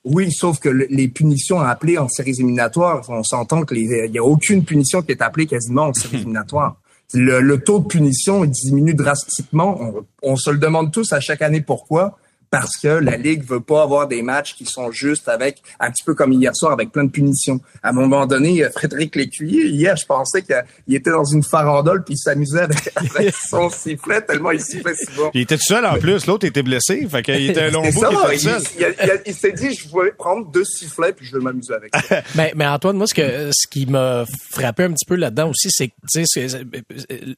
[0.04, 4.14] Oui, sauf que le- les punitions appelées en séries éliminatoires, on s'entend que les- il
[4.14, 6.76] y a aucune punition qui est appelée quasiment en séries éliminatoires.
[7.14, 9.78] Le, le taux de punition diminue drastiquement.
[9.80, 9.94] On,
[10.32, 12.18] on se le demande tous à chaque année pourquoi.
[12.50, 16.04] Parce que la Ligue veut pas avoir des matchs qui sont justes avec, un petit
[16.04, 17.60] peu comme hier soir, avec plein de punitions.
[17.82, 22.04] À un moment donné, euh, Frédéric Lécuyer, hier, je pensais qu'il était dans une farandole
[22.04, 25.30] puis il s'amusait avec, avec son sifflet tellement il sifflait si bon.
[25.34, 28.00] Il était tout seul en plus, l'autre était blessé, fait qu'il était un long bout
[28.00, 28.62] ça, qu'il était il, seul.
[28.78, 31.94] il il il s'est dit, je vais prendre deux sifflets puis je vais m'amuser avec
[31.94, 32.22] ça.
[32.34, 35.68] Mais, mais Antoine, moi, ce que ce qui m'a frappé un petit peu là-dedans aussi,
[35.70, 35.94] c'est que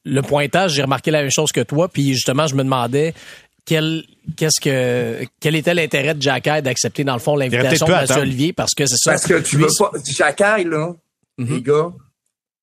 [0.05, 3.13] le pointage, j'ai remarqué la même chose que toi, puis justement, je me demandais
[3.69, 4.03] quel
[4.35, 8.21] qu'est-ce que quel était l'intérêt de Jacky d'accepter dans le fond l'invitation de peut-être M.
[8.23, 8.51] Olivier?
[8.51, 9.11] Parce que c'est ça.
[9.11, 9.91] Parce que tu lui, veux pas.
[10.05, 10.93] Jacquard, là,
[11.37, 11.47] Mhm.
[11.53, 11.93] les gars,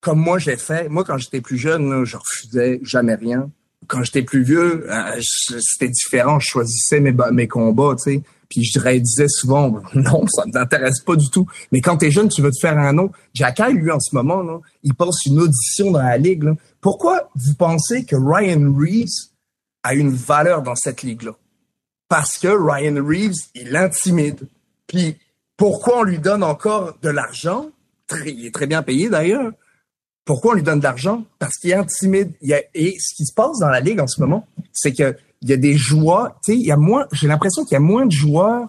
[0.00, 3.48] comme moi j'ai fait, moi quand j'étais plus jeune, là, je refusais jamais rien.
[3.86, 5.20] Quand j'étais plus vieux, euh,
[5.60, 6.40] c'était différent.
[6.40, 8.22] Je choisissais mes, mes combats, tu sais.
[8.48, 11.46] Puis je dirais, disais souvent, non, ça ne m'intéresse pas du tout.
[11.70, 13.10] Mais quand t'es jeune, tu veux te faire un nom.
[13.32, 16.42] Jacquard, lui, en ce moment, là, il passe une audition dans la ligue.
[16.44, 16.54] Là.
[16.80, 19.30] Pourquoi vous pensez que Ryan Reeves
[19.86, 21.32] a une valeur dans cette ligue-là?
[22.08, 24.46] Parce que Ryan Reeves, il intimide.
[24.86, 25.16] Puis
[25.56, 27.70] pourquoi on lui donne encore de l'argent?
[28.24, 29.52] Il est très bien payé d'ailleurs.
[30.24, 31.24] Pourquoi on lui donne de l'argent?
[31.38, 32.32] Parce qu'il est intimide.
[32.50, 35.50] A- et ce qui se passe dans la ligue en ce moment, c'est que il
[35.50, 38.12] y a des joueurs, tu sais, a moins, j'ai l'impression qu'il y a moins de
[38.12, 38.68] joueurs,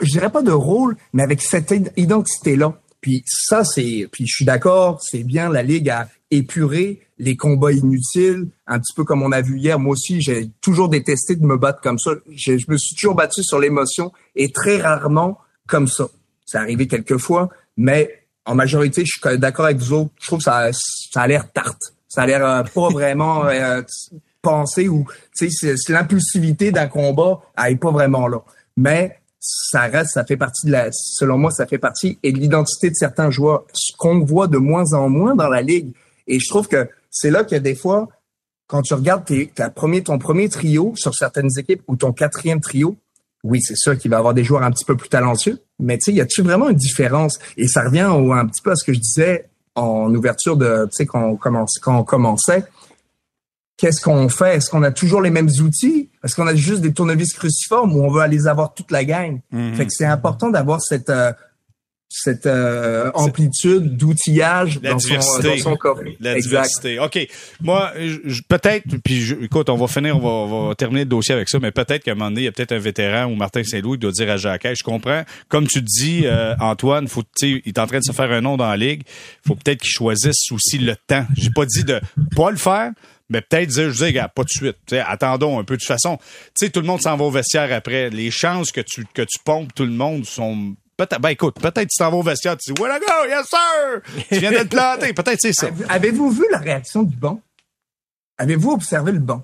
[0.00, 2.78] je dirais pas de rôle, mais avec cette id- identité-là.
[3.00, 7.72] Puis ça, c'est, puis je suis d'accord, c'est bien la ligue à épurer les combats
[7.72, 9.78] inutiles, un petit peu comme on a vu hier.
[9.78, 12.12] Moi aussi, j'ai toujours détesté de me battre comme ça.
[12.30, 15.38] Je, je me suis toujours battu sur l'émotion et très rarement
[15.68, 16.08] comme ça.
[16.46, 20.10] C'est arrivé quelques fois, mais en majorité, je suis d'accord avec vous autres.
[20.20, 21.94] Je trouve que ça, ça a l'air tarte.
[22.08, 23.82] Ça a l'air euh, pas vraiment euh,
[24.42, 25.04] pensé ou
[25.36, 28.38] tu sais, c'est- c'est l'impulsivité d'un combat, elle est pas vraiment là.
[28.76, 32.38] Mais ça reste, ça fait partie de la, selon moi, ça fait partie et de
[32.38, 35.92] l'identité de certains joueurs, ce qu'on voit de moins en moins dans la ligue.
[36.30, 38.08] Et je trouve que c'est là que des fois,
[38.68, 42.60] quand tu regardes tes, ta premier, ton premier trio sur certaines équipes ou ton quatrième
[42.60, 42.96] trio,
[43.42, 45.98] oui, c'est sûr qu'il va y avoir des joueurs un petit peu plus talentueux, mais
[45.98, 47.38] tu sais, y a-tu vraiment une différence?
[47.56, 50.86] Et ça revient au, un petit peu à ce que je disais en ouverture de,
[50.90, 52.64] tu sais, quand quand on commençait.
[53.76, 54.56] Qu'est-ce qu'on fait?
[54.56, 56.10] Est-ce qu'on a toujours les mêmes outils?
[56.22, 59.40] Est-ce qu'on a juste des tournevis cruciformes ou on veut les avoir toute la gang?
[59.74, 61.32] Fait que c'est important d'avoir cette, euh,
[62.12, 66.00] cette euh, amplitude d'outillage La dans dans son corps.
[66.18, 66.48] La exact.
[66.48, 66.98] diversité.
[66.98, 67.28] OK.
[67.60, 67.92] Moi,
[68.48, 71.48] peut-être, puis je- écoute, on va finir, on va, on va terminer le dossier avec
[71.48, 73.62] ça, mais peut-être qu'à un moment donné, il y a peut-être un vétéran ou Martin
[73.62, 75.22] Saint-Louis qui doit dire à Jacques, Hey, je comprends.
[75.48, 78.56] Comme tu dis, euh, Antoine, faut, il est en train de se faire un nom
[78.56, 79.02] dans la ligue.
[79.46, 81.24] faut peut-être qu'il choisisse aussi le temps.
[81.36, 82.00] J'ai pas dit de
[82.34, 82.90] pas le faire,
[83.28, 84.76] mais peut-être dire, je dis, gars, pas de suite.
[84.86, 85.74] Tu sais, attendons un peu.
[85.76, 88.10] De toute façon, tu sais, tout le monde s'en va au vestiaire après.
[88.10, 91.88] Les chances que tu, que tu pompes tout le monde sont Peut-être, ben écoute, peut-être
[91.88, 94.24] tu t'en vas au vestiaire, tu dis, voilà go, yes sir!
[94.28, 95.14] Tu viens de te planter.
[95.14, 95.68] Peut-être c'est ça.
[95.68, 97.40] Avez- Avez-vous vu la réaction du banc?
[98.36, 99.42] Avez-vous observé le banc?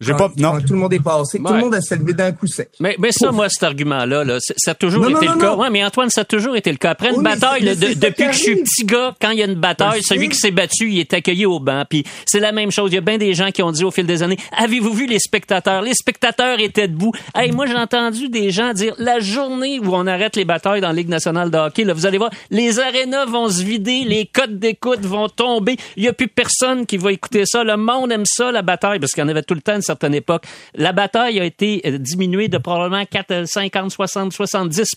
[0.00, 0.60] J'ai pas, non.
[0.60, 2.68] tout le monde est passé, tout le monde a s'est levé d'un coup sec.
[2.80, 5.54] Mais, mais ça, moi, cet argument-là, là, ça a toujours Non, été non, le cas.
[5.54, 6.90] Ouais, mais Antoine, ça a toujours été le cas.
[6.90, 9.46] Après une bataille, là, de- depuis que je suis petit gars, quand il y a
[9.46, 10.28] une bataille, Je celui sais.
[10.32, 11.84] qui s'est battu, il est accueilli au banc.
[11.88, 12.90] Puis c'est la même chose.
[12.90, 15.06] Il y a bien des gens qui ont dit au fil des années, avez-vous vu
[15.06, 15.80] les spectateurs?
[15.82, 17.12] Les spectateurs étaient debout.
[17.34, 20.88] Hey, moi, j'ai entendu des gens dire, la journée où on arrête les batailles dans
[20.88, 24.26] la Ligue nationale de hockey, là, vous allez voir, les arénas vont se vider, les
[24.26, 25.76] codes d'écoute vont tomber.
[25.96, 27.62] Il y a plus personne qui va écouter ça.
[27.62, 30.14] Le monde aime ça, la bataille, parce qu'il y en avait tout le temps certaine
[30.14, 30.44] époque.
[30.74, 34.90] La bataille a été euh, diminuée de probablement 4, euh, 50, 60, 70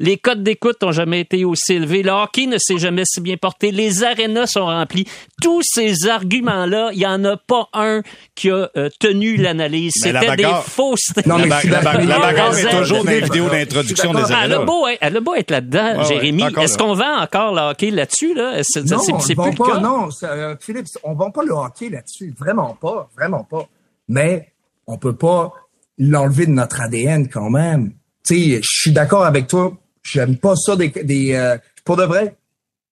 [0.00, 2.02] Les codes d'écoute ont jamais été aussi élevés.
[2.02, 3.70] Le hockey ne s'est jamais si bien porté.
[3.70, 5.06] Les arénas sont remplis.
[5.42, 8.02] Tous ces arguments-là, il y en a pas un
[8.34, 9.92] qui a euh, tenu l'analyse.
[10.04, 11.22] Mais la C'était des bagarre- faussetés.
[11.26, 14.36] Non, mais la la bagarre est toujours des Je suis vidéos d'introduction des d'accord.
[14.42, 14.64] Elle a arénas.
[14.64, 16.42] beau, être- elle a beau être là-dedans, Ouais, ouais, Jérémy.
[16.60, 18.34] Est-ce qu'on vend encore le hockey là-dessus?
[18.34, 18.58] Là?
[18.62, 19.80] C'est, Non, plus le pas, cas?
[19.80, 22.34] non, euh, Philippe, on vend pas le hockey là-dessus.
[22.38, 23.66] Vraiment pas, vraiment pas.
[24.08, 24.52] Mais
[24.86, 25.52] on peut pas
[25.98, 27.92] l'enlever de notre ADN quand même.
[28.26, 29.76] Tu sais, je suis d'accord avec toi.
[30.02, 32.36] J'aime pas ça des, des euh, pour de vrai.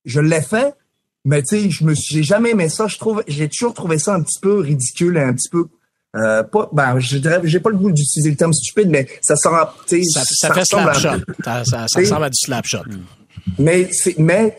[0.05, 0.75] Je l'ai fait,
[1.25, 2.87] mais tu sais, je me suis, j'ai jamais aimé ça.
[2.87, 5.67] Je trouve, j'ai toujours trouvé ça un petit peu ridicule, un petit peu.
[6.17, 9.37] Euh, pas, ben, je dirais, j'ai pas le goût d'utiliser le terme stupide, mais ça
[9.37, 9.49] sent,
[9.87, 11.25] sais, Ça, ça fait ressemble à- slap shot.
[11.45, 12.79] Ça, ça, ça ressemble à du slap shot.
[13.59, 14.57] mais c'est mais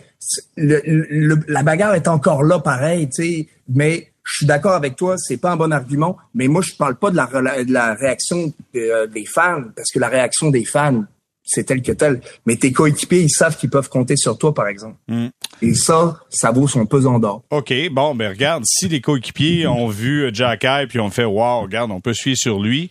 [0.55, 3.47] le, le- la bagarre est encore là pareil, tu sais.
[3.69, 6.17] Mais je suis d'accord avec toi, c'est pas un bon argument.
[6.35, 9.63] Mais moi, je parle pas de la, rela- de la réaction de- euh, des fans,
[9.75, 11.03] parce que la réaction des fans,
[11.49, 12.19] c'est tel que tel.
[12.45, 14.97] Mais tes coéquipiers, ils savent qu'ils peuvent compter sur toi, par exemple.
[15.07, 15.27] Mm.
[15.61, 17.41] Et ça, ça vaut son pesant d'or.
[17.51, 21.89] OK, bon, ben regarde, si les coéquipiers ont vu Jack puis ont fait Wow, regarde,
[21.91, 22.89] on peut suivre sur lui.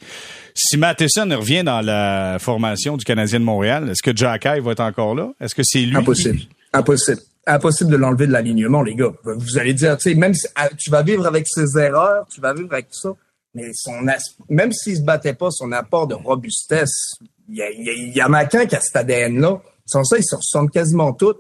[0.54, 4.80] Si Matheson revient dans la formation du Canadien de Montréal, est-ce que Jack va être
[4.80, 5.32] encore là?
[5.38, 5.94] Est-ce que c'est lui?
[5.94, 6.40] Impossible.
[6.72, 7.20] Impossible.
[7.46, 9.12] Impossible de l'enlever de l'alignement, les gars.
[9.24, 12.40] Vous allez dire, tu sais, même si ah, tu vas vivre avec ses erreurs, tu
[12.40, 13.10] vas vivre avec tout ça.
[13.54, 14.04] Mais son
[14.48, 17.14] même s'il se battait pas, son apport de robustesse,
[17.48, 19.60] il y a, y, y a qui a cet ADN-là.
[19.86, 21.36] Sans ça, ils se ressemblent quasiment tous.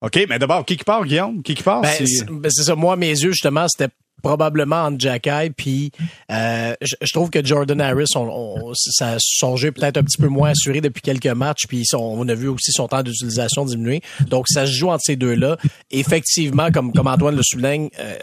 [0.00, 1.42] OK, mais d'abord, qui part, Guillaume?
[1.42, 1.80] Qui part?
[1.80, 1.92] Ben,
[2.30, 2.74] ben, c'est ça.
[2.74, 3.92] Moi, mes yeux, justement, c'était
[4.22, 5.92] probablement entre Jacky puis
[6.32, 10.28] euh, je, trouve que Jordan Harris on, on, ça, son jeu peut-être un petit peu
[10.28, 14.02] moins assuré depuis quelques matchs puis on a vu aussi son temps d'utilisation diminuer.
[14.28, 15.56] Donc ça se joue entre ces deux là
[15.90, 18.16] effectivement comme comme Antoine le souligne euh,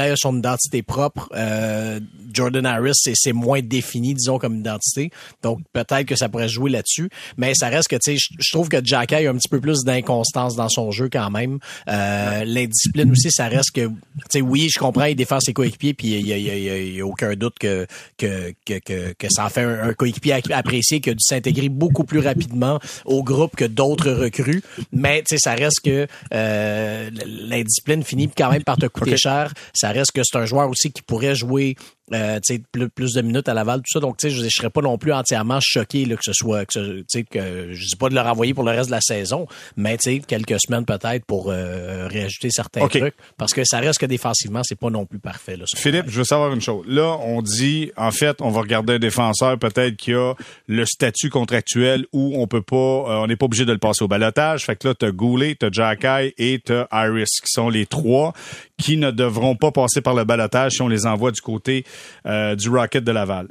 [0.00, 2.00] a son identité propre euh,
[2.32, 5.10] Jordan Harris c'est moins défini disons comme identité.
[5.42, 7.10] Donc peut-être que ça pourrait jouer là-dessus.
[7.36, 9.84] Mais ça reste que tu sais je trouve que Jacky a un petit peu plus
[9.84, 11.58] d'inconstance dans son jeu quand même.
[11.88, 13.94] Euh, l'indiscipline aussi ça reste que tu
[14.30, 17.86] sais oui je comprends il défend ses coéquipiers, puis il y a, aucun doute que
[18.16, 18.78] que, que,
[19.12, 23.22] que, ça en fait un, coéquipier apprécié qui a dû s'intégrer beaucoup plus rapidement au
[23.22, 24.62] groupe que d'autres recrues.
[24.92, 29.52] Mais tu sais, ça reste que euh, l'indiscipline finit quand même par te coûter cher.
[29.74, 31.76] Ça reste que c'est un joueur aussi qui pourrait jouer
[32.12, 32.38] euh,
[32.72, 34.00] plus, plus de minutes à Laval, tout ça.
[34.00, 37.18] Donc, je ne serais pas non plus entièrement choqué là, que ce soit, que, ce,
[37.18, 39.46] que je dis pas de le renvoyer pour le reste de la saison,
[39.76, 44.62] mais quelques semaines peut-être pour euh, réajouter certains trucs, parce que ça reste que défensivement,
[44.64, 45.56] c'est pas non plus parfait.
[45.56, 46.84] Là, Philippe, je veux savoir une chose.
[46.88, 50.34] Là, on dit, en fait, on va regarder un défenseur peut-être qui a
[50.66, 54.04] le statut contractuel où on peut pas, euh, on n'est pas obligé de le passer
[54.04, 54.64] au balotage.
[54.64, 58.32] Fait que là, t'as Goulet, t'as Jacky et t'as Iris, qui sont les trois
[58.80, 61.84] qui ne devront pas passer par le balotage si on les envoie du côté
[62.26, 63.48] euh, du Rocket de Laval.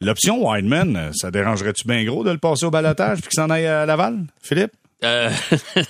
[0.00, 3.66] L'option Wideman, ça dérangerait-tu bien gros de le passer au balotage puis qu'il s'en aille
[3.66, 4.72] à Laval, Philippe?
[5.04, 5.30] Euh...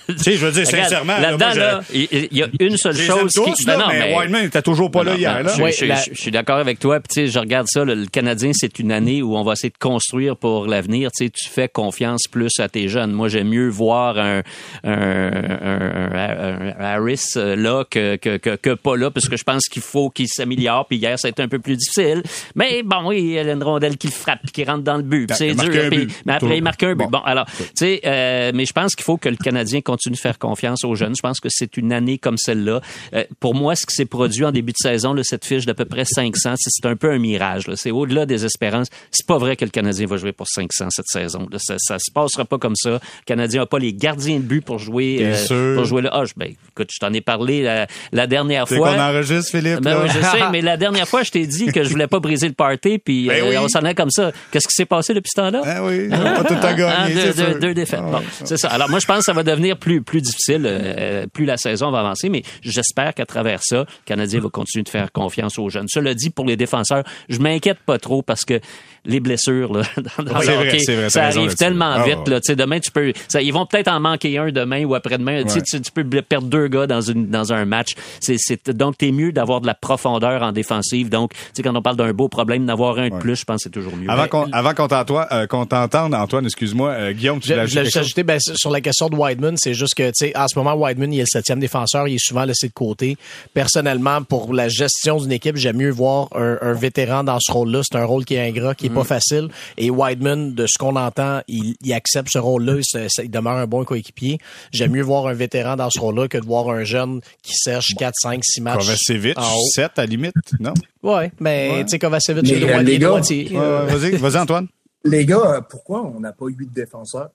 [0.07, 1.17] tu sais, je veux dire, sincèrement.
[1.17, 3.65] Là-dedans, là, il y, a une seule chose qui.
[3.65, 5.43] Là, non, mais, Wideman n'était toujours pas là hier.
[5.43, 5.53] Là.
[5.55, 6.99] Je, je, suis d'accord avec toi.
[6.99, 7.85] Puis, tu sais, je regarde ça.
[7.85, 11.11] le Canadien, c'est une année où on va essayer de construire pour l'avenir.
[11.11, 13.11] Tu sais, tu fais confiance plus à tes jeunes.
[13.11, 14.41] Moi, j'aime mieux voir un,
[14.83, 15.31] un,
[15.63, 19.81] un, Harris euh, là que, que, que, que, pas là, parce que je pense qu'il
[19.81, 20.87] faut qu'il s'améliore.
[20.87, 22.23] Puis hier, ça a été un peu plus difficile.
[22.55, 25.03] Mais bon, oui, il y a une rondelle qui le frappe, qui rentre dans le
[25.03, 25.31] but.
[25.33, 25.89] C'est dur.
[26.25, 27.09] mais après, il marque un but.
[27.09, 30.19] Bon, alors, tu sais, euh, mais je pense qu'il faut que le Canadien continue de
[30.19, 31.15] faire confiance aux jeunes.
[31.15, 32.81] Je pense que c'est une année comme celle-là.
[33.13, 35.73] Euh, pour moi, ce qui s'est produit en début de saison, là, cette fiche d'à
[35.73, 37.65] peu près 500, c'est un peu un mirage.
[37.75, 38.87] C'est au-delà des espérances.
[39.11, 41.47] C'est pas vrai que le Canadien va jouer pour 500 cette saison.
[41.57, 42.91] Ça, ça se passera pas comme ça.
[42.91, 46.09] Le Canadien n'a pas les gardiens de but pour jouer euh, pour jouer là.
[46.13, 47.63] Ah, ben, écoute, je t'en ai parlé
[48.11, 48.93] la, dernière fois.
[48.93, 49.81] qu'on enregistre, Philippe.
[49.81, 52.47] Ben, je sais, mais la dernière fois, je t'ai dit que je voulais pas briser
[52.47, 54.31] le party, puis ben euh, on s'en est comme ça.
[54.51, 55.61] Qu'est-ce qui s'est passé depuis ce temps-là?
[55.63, 57.99] Ben oui, pas tout à gagner, ah, deux, deux, défaites.
[58.01, 58.69] Ah, bon, c'est ça.
[58.69, 62.01] Alors moi, je pense que ça va devenir plus difficile, euh, plus la saison va
[62.01, 65.87] avancer, mais j'espère qu'à travers ça, Canadien va continuer de faire confiance aux jeunes.
[65.89, 68.59] Cela dit, pour les défenseurs, je m'inquiète pas trop parce que
[69.05, 69.83] les blessures là,
[70.17, 72.27] dans, le hockey, ça arrive tellement ah, vite.
[72.27, 75.43] Là, demain, tu peux, ça, ils vont peut-être en manquer un demain ou après-demain.
[75.43, 77.95] Tu, tu, peux perdre deux gars dans, une, dans un match.
[78.19, 81.09] C'est, c'est, donc, t'es mieux d'avoir de la profondeur en défensive.
[81.09, 81.31] Donc,
[81.61, 83.95] quand on parle d'un beau problème, d'avoir un de plus, je pense que c'est toujours
[83.95, 84.09] mieux.
[84.09, 84.87] Avant qu'on, avant qu'on,
[85.31, 87.63] euh, qu'on t'entende, Antoine, excuse-moi, euh, Guillaume, tu l'as
[87.97, 90.75] ajouté ben, sur la question de Wideman, c'est juste que, tu sais, en ce moment,
[90.75, 93.17] Wideman, il est le septième défenseur, il est souvent laissé de côté.
[93.53, 97.81] Personnellement, pour la gestion d'une équipe, j'aime mieux voir un, un vétéran dans ce rôle-là.
[97.83, 99.05] C'est un rôle qui est ingrat, qui est pas mm.
[99.05, 99.49] facile.
[99.77, 102.75] Et Wideman, de ce qu'on entend, il, il, accepte ce rôle-là.
[102.77, 104.39] Il, il, demeure un bon coéquipier.
[104.71, 107.93] J'aime mieux voir un vétéran dans ce rôle-là que de voir un jeune qui cherche
[107.97, 108.79] 4, 5, 6 matchs.
[108.79, 109.37] Kovacevic,
[109.73, 110.73] 7 à limite, non?
[111.01, 113.49] Ouais, mais tu sais, Kovacevic, c'est le droitier.
[113.53, 114.67] Vas-y, vas-y, Antoine.
[115.05, 117.29] Les gars, pourquoi on n'a pas 8 défenseurs?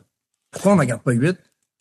[0.50, 1.36] Pourquoi on n'en garde pas 8?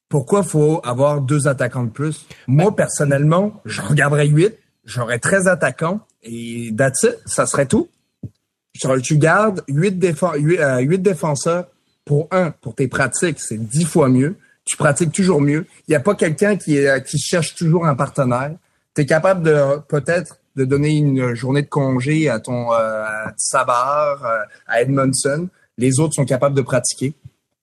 [0.09, 2.25] Pourquoi faut avoir deux attaquants de plus?
[2.47, 4.53] Moi, personnellement, j'en garderais 8.
[4.85, 7.89] J'aurais 13 attaquants et that's it, ça serait tout.
[9.01, 11.65] Tu gardes 8, euh, défenseurs
[12.05, 14.35] pour un, pour tes pratiques, c'est 10 fois mieux.
[14.65, 15.65] Tu pratiques toujours mieux.
[15.87, 18.51] Il n'y a pas quelqu'un qui, euh, qui cherche toujours un partenaire.
[18.95, 23.33] Tu es capable de peut-être de donner une journée de congé à ton euh, à
[23.37, 24.25] Savard,
[24.67, 25.47] à Edmondson.
[25.77, 27.13] Les autres sont capables de pratiquer.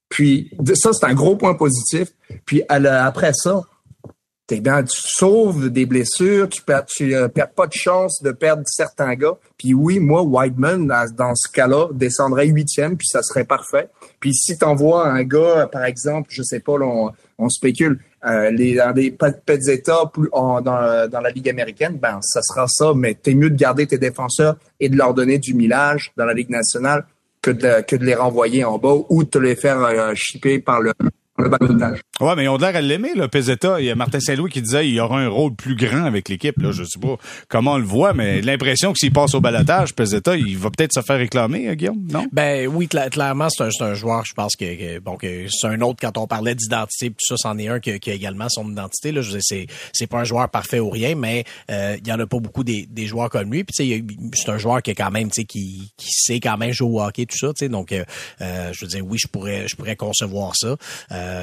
[0.09, 2.09] Puis ça, c'est un gros point positif.
[2.47, 3.63] Puis après ça,
[4.47, 8.31] t'es bien, tu sauves des blessures, tu perds, tu euh, perds pas de chance de
[8.31, 9.37] perdre certains gars.
[9.57, 13.89] Puis oui, moi, Whiteman, dans, ce cas-là, descendrait huitième, puis ça serait parfait.
[14.21, 16.75] Puis si t'envoies un gars, par exemple, je sais pas,
[17.39, 22.19] on, spécule, euh, les, dans des petits états plus dans, dans la Ligue américaine, ben
[22.23, 25.55] ça sera ça, mais t'es mieux de garder tes défenseurs et de leur donner du
[25.55, 27.07] millage dans la Ligue nationale
[27.43, 30.59] que de, que de les renvoyer en bas ou de te les faire euh, shipper
[30.59, 30.93] par le,
[31.45, 32.01] le balotage.
[32.21, 33.81] Ouais, mais ils ont l'air à l'aimer, là, Peseta.
[33.81, 36.29] Il y a Martin Saint-Louis qui disait qu'il y aura un rôle plus grand avec
[36.29, 36.57] l'équipe.
[36.61, 37.17] Là, je sais pas
[37.49, 40.93] comment on le voit, mais l'impression que s'il passe au balotage, Peseta, il va peut-être
[40.93, 42.27] se faire réclamer, hein, Guillaume, non?
[42.33, 45.47] Ben oui, cla- clairement, c'est un, c'est un joueur, je pense que, que- bon, que
[45.51, 48.11] c'est un autre quand on parlait d'identité, puis tout ça, c'en est un qui, qui
[48.11, 49.13] a également son identité.
[49.13, 52.07] Là, je veux dire, c'est, c'est pas un joueur parfait ou rien, mais euh, il
[52.09, 53.65] y en a pas beaucoup des, des joueurs comme lui.
[53.65, 55.45] Puis tu sais, il y a- c'est un joueur qui est quand même, tu sais,
[55.45, 57.49] qui, qui sait quand même jouer au hockey, tout ça.
[57.49, 58.05] Tu sais, donc, euh,
[58.41, 60.77] euh, je veux dire, oui, je pourrais, je pourrais concevoir ça.
[61.13, 61.34] Euh,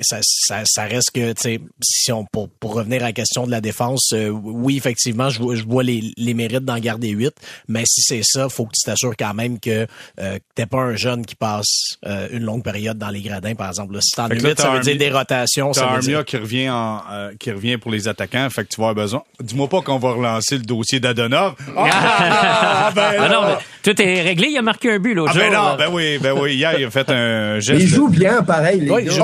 [0.00, 3.46] ça, ça, ça reste que, tu sais, si on pour, pour revenir à la question
[3.46, 7.08] de la défense, euh, oui, effectivement, je vois, je vois les, les mérites d'en garder
[7.08, 7.34] huit,
[7.68, 9.86] mais si c'est ça, faut que tu t'assures quand même que
[10.20, 13.68] euh, t'es pas un jeune qui passe euh, une longue période dans les gradins, par
[13.68, 13.94] exemple.
[13.94, 15.72] Là, si t'en as Fait que là, huit, ça veut dire des rotations.
[15.72, 16.24] T'as Armia dire...
[16.24, 19.22] qui revient en, euh, qui revient pour les attaquants, fait que tu vas avoir besoin.
[19.40, 21.54] Dis-moi pas qu'on va relancer le dossier d'Adonov.
[21.78, 24.48] Ah, ben Ah non, mais tout est réglé.
[24.48, 26.54] Il a marqué un but l'autre Ah, ben non, ben oui, ben oui.
[26.54, 27.80] Hier, il a fait un geste.
[27.80, 29.14] Il joue bien, pareil, les Oui, il gars.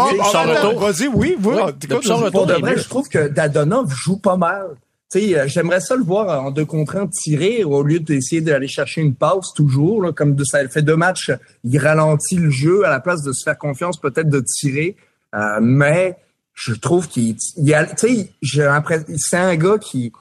[0.78, 1.54] Vas-y, oui, oui.
[1.54, 2.30] Oui.
[2.30, 4.76] Pour de est vrai, je trouve que Dadonov joue pas mal.
[5.10, 8.40] Tu sais, euh, j'aimerais ça le voir en deux contre un tirer au lieu d'essayer
[8.40, 10.02] d'aller chercher une passe toujours.
[10.02, 11.30] Là, comme de, ça fait deux matchs,
[11.64, 14.96] il ralentit le jeu à la place de se faire confiance, peut-être de tirer.
[15.34, 16.16] Euh, mais
[16.54, 20.12] je trouve qu'il il y a, tu sais, j'ai l'impression, c'est un gars qui,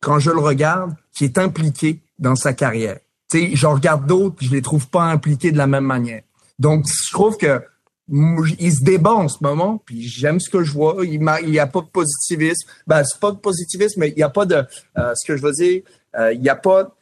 [0.00, 2.98] quand je le regarde, qui est impliqué dans sa carrière.
[3.30, 6.22] Tu sais, j'en regarde d'autres, je les trouve pas impliqués de la même manière.
[6.58, 7.62] Donc, je trouve que
[8.08, 11.04] il se débat en ce moment, puis j'aime ce que je vois.
[11.04, 12.68] Il m'a- il y a pas de positivisme.
[12.86, 14.64] Ben, c'est pas de positivisme, mais il y a pas de,
[14.98, 15.82] euh, ce que je veux dire,
[16.16, 16.94] euh, il y a pas,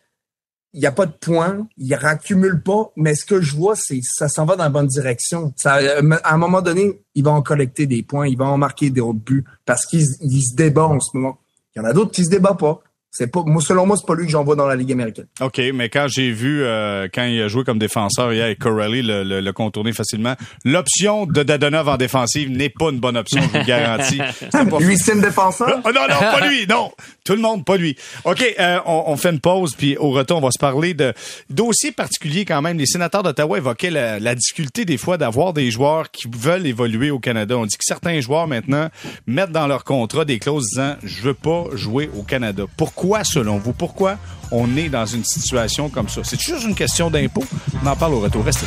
[0.72, 4.00] il y a pas de points, il raccumule pas, mais ce que je vois, c'est,
[4.02, 5.52] ça s'en va dans la bonne direction.
[5.56, 8.58] Ça, euh, à un moment donné, il va en collecter des points, il va en
[8.58, 11.38] marquer des autres buts, parce qu'il se- il se débat en ce moment.
[11.76, 12.82] Il y en a d'autres qui se débattent pas.
[13.16, 15.26] C'est pas, moi, selon moi, c'est pas lui que j'envoie dans la Ligue américaine.
[15.40, 19.02] OK, mais quand j'ai vu, euh, quand il a joué comme défenseur hier et Corelli
[19.02, 20.34] le, le, le contourner facilement,
[20.64, 24.18] l'option de Dadonov en défensive n'est pas une bonne option, je vous le garantis.
[24.50, 25.80] Pas Lui, c'est une défenseur?
[25.84, 26.90] Oh non, non, pas lui, non.
[27.24, 27.96] Tout le monde, pas lui.
[28.24, 31.12] OK, euh, on, on fait une pause, puis au retour, on va se parler de
[31.50, 32.78] dossiers particuliers quand même.
[32.78, 37.10] Les sénateurs d'Ottawa évoquaient la, la difficulté des fois d'avoir des joueurs qui veulent évoluer
[37.10, 37.56] au Canada.
[37.56, 38.88] On dit que certains joueurs maintenant
[39.26, 42.64] mettent dans leur contrat des clauses disant «je veux pas jouer au Canada».
[42.76, 43.72] Pourquoi, selon vous?
[43.72, 44.16] Pourquoi
[44.50, 46.22] on est dans une situation comme ça?
[46.24, 47.44] C'est juste une question d'impôt?
[47.82, 48.44] On en parle au retour.
[48.44, 48.66] Restez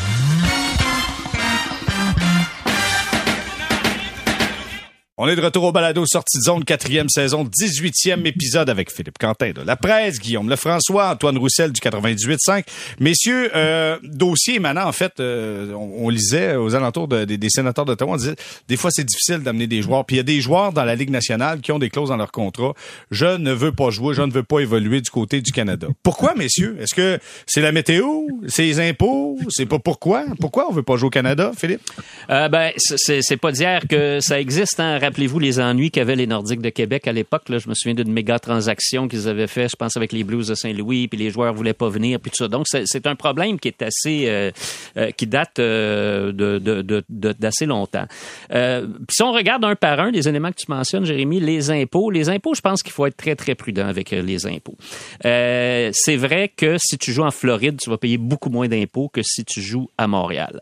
[5.19, 9.17] On est de retour au balado sortie de zone, quatrième saison, 18e épisode avec Philippe
[9.17, 12.63] Quentin de La Presse, Guillaume Lefrançois, Antoine Roussel du 98.5.
[12.99, 17.49] Messieurs, euh, dossier émanant, en fait, euh, on, on lisait aux alentours de- des- des
[17.49, 18.35] sénateurs d'Ottawa, on disait,
[18.67, 20.05] des fois c'est difficile d'amener des joueurs.
[20.05, 22.17] Puis il y a des joueurs dans la Ligue nationale qui ont des clauses dans
[22.17, 22.73] leur contrat.
[23.09, 25.87] Je ne veux pas jouer, je ne veux pas évoluer du côté du Canada.
[26.03, 26.77] Pourquoi, messieurs?
[26.79, 28.05] Est-ce que c'est la météo?
[28.47, 29.39] C'est les impôts?
[29.49, 30.25] C'est pas pourquoi?
[30.39, 31.81] Pourquoi on veut pas jouer au Canada, Philippe?
[32.29, 34.79] Euh, ben, c'est pas d'hier que ça existe.
[34.79, 34.99] Hein.
[35.07, 37.43] Rappelez-vous les ennuis qu'avaient les Nordiques de Québec à l'époque.
[37.47, 40.53] Je me souviens d'une méga transaction qu'ils avaient fait, je pense, avec les Blues de
[40.53, 42.49] Saint-Louis, puis les joueurs voulaient pas venir, puis tout ça.
[42.49, 44.51] Donc, c'est un problème qui est assez, euh,
[44.97, 48.05] euh, qui date euh, de d'assez longtemps.
[48.51, 52.27] Si on regarde un par un les éléments que tu mentionnes, Jérémy, les impôts, les
[52.27, 54.75] impôts, je pense qu'il faut être très très prudent avec les impôts.
[55.23, 59.21] C'est vrai que si tu joues en Floride, tu vas payer beaucoup moins d'impôts que
[59.23, 60.59] si tu joues à Montréal.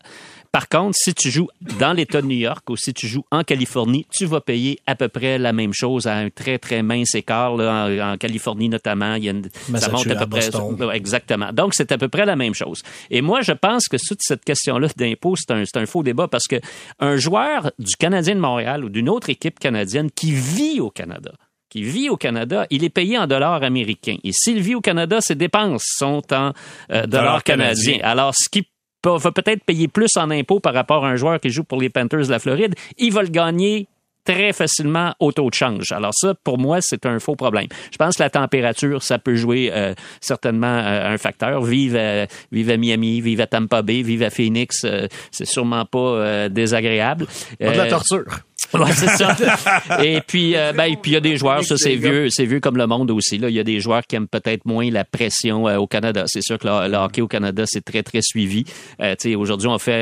[0.56, 1.50] Par contre, si tu joues
[1.80, 4.96] dans l'État de New York ou si tu joues en Californie, tu vas payer à
[4.96, 7.58] peu près la même chose à un très, très mince écart.
[7.58, 10.96] Là, en, en Californie notamment, il y a une, ça monte à peu près.
[10.96, 11.52] Exactement.
[11.52, 12.84] Donc, c'est à peu près la même chose.
[13.12, 16.30] Et moi, je pense que toute cette question-là d'impôt, c'est un, c'est un faux débat
[16.30, 16.56] parce que
[17.00, 21.34] un joueur du Canadien de Montréal ou d'une autre équipe canadienne qui vit au Canada,
[21.70, 24.20] qui vit au Canada, il est payé en dollars américains.
[24.24, 26.54] Et s'il vit au Canada, ses dépenses sont en
[26.92, 28.00] euh, dollars canadiens.
[28.04, 28.66] Alors, ce qui
[29.10, 31.90] va peut-être payer plus en impôts par rapport à un joueur qui joue pour les
[31.90, 33.88] Panthers de la Floride, il va le gagner
[34.26, 35.92] très facilement au taux de change.
[35.92, 37.68] Alors ça, pour moi, c'est un faux problème.
[37.92, 41.62] Je pense que la température, ça peut jouer euh, certainement euh, un facteur.
[41.64, 45.86] Vive, à- vive à Miami, vive à Tampa Bay, vive à Phoenix, euh, c'est sûrement
[45.86, 47.28] pas euh, désagréable.
[47.60, 48.26] Pas de la Euh, torture.
[48.74, 49.36] Ouais, c'est ça.
[50.04, 52.46] Et puis, euh, ben, et puis il y a des joueurs, ça c'est vieux, c'est
[52.46, 53.38] vieux comme le monde aussi.
[53.38, 56.24] Là, il y a des joueurs qui aiment peut-être moins la pression euh, au Canada.
[56.28, 58.64] C'est sûr que le, hockey au Canada c'est très très suivi.
[59.02, 59.94] Euh, aujourd'hui on fait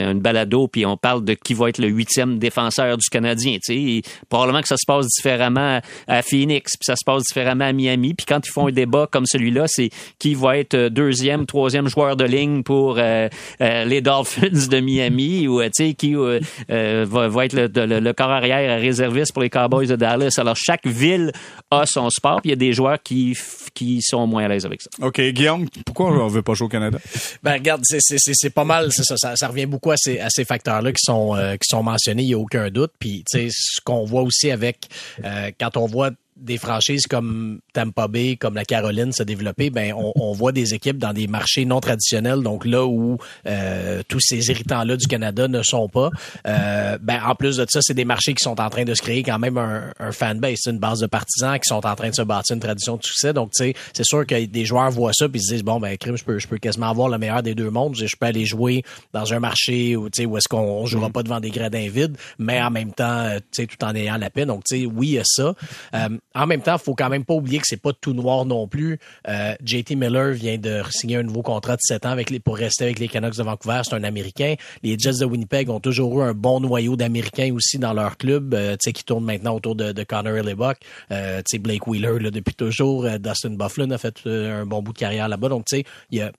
[0.00, 3.54] un- une balado puis on parle de qui va être le huitième défenseur du Canadien.
[3.64, 7.22] Tu sais, Et probablement que ça se passe différemment à Phoenix, puis ça se passe
[7.24, 8.14] différemment à Miami.
[8.14, 12.16] Puis quand ils font un débat comme celui-là, c'est qui va être deuxième, troisième joueur
[12.16, 15.60] de ligne pour euh, les Dolphins de Miami ou
[15.98, 19.96] qui va, va être le, le- le le corps arrière réserviste pour les Cowboys de
[19.96, 20.34] Dallas.
[20.38, 21.32] Alors, chaque ville
[21.70, 23.36] a son sport, puis il y a des joueurs qui,
[23.74, 24.90] qui sont moins à l'aise avec ça.
[25.00, 25.20] OK.
[25.20, 26.98] Guillaume, pourquoi on veut pas jouer au Canada?
[27.42, 30.92] Ben, regarde, c'est pas mal, c'est ça, ça, revient beaucoup à ces, à ces facteurs-là
[30.92, 32.92] qui sont, euh, qui sont mentionnés, il n'y a aucun doute.
[32.98, 34.88] Puis, tu sais, ce qu'on voit aussi avec,
[35.24, 36.10] euh, quand on voit
[36.42, 40.74] des franchises comme Tampa Bay, comme la Caroline se développer, ben on, on, voit des
[40.74, 45.48] équipes dans des marchés non traditionnels, donc là où euh, tous ces irritants-là du Canada
[45.48, 46.10] ne sont pas.
[46.46, 49.02] Euh, ben en plus de ça, c'est des marchés qui sont en train de se
[49.02, 52.14] créer quand même un, un fanbase, une base de partisans qui sont en train de
[52.14, 53.32] se bâtir une tradition de succès.
[53.32, 55.96] Donc tu sais, c'est sûr que des joueurs voient ça puis se disent bon ben
[55.96, 58.44] crime, je peux je peux quasiment avoir le meilleur des deux mondes, je peux aller
[58.44, 58.82] jouer
[59.12, 61.12] dans un marché où tu sais où est-ce qu'on jouera mm.
[61.12, 64.30] pas devant des gradins vides, mais en même temps tu sais tout en ayant la
[64.30, 64.46] paix.
[64.46, 65.54] Donc tu sais oui il y a ça.
[65.94, 68.66] Euh, en même temps, faut quand même pas oublier que c'est pas tout noir non
[68.68, 68.98] plus.
[69.28, 72.56] Euh, JT Miller vient de signer un nouveau contrat de 7 ans avec les, pour
[72.56, 73.80] rester avec les Canucks de Vancouver.
[73.84, 74.54] C'est un Américain.
[74.82, 78.54] Les Jets de Winnipeg ont toujours eu un bon noyau d'Américains aussi dans leur club,
[78.54, 80.78] euh, tu sais, qui tourne maintenant autour de, de Connor Hellebuck.
[81.10, 83.04] Euh, tu sais, Blake Wheeler, là, depuis toujours.
[83.04, 85.48] Euh, Dustin Bufflin a fait un bon bout de carrière là-bas.
[85.48, 86.32] Donc, tu sais, il y a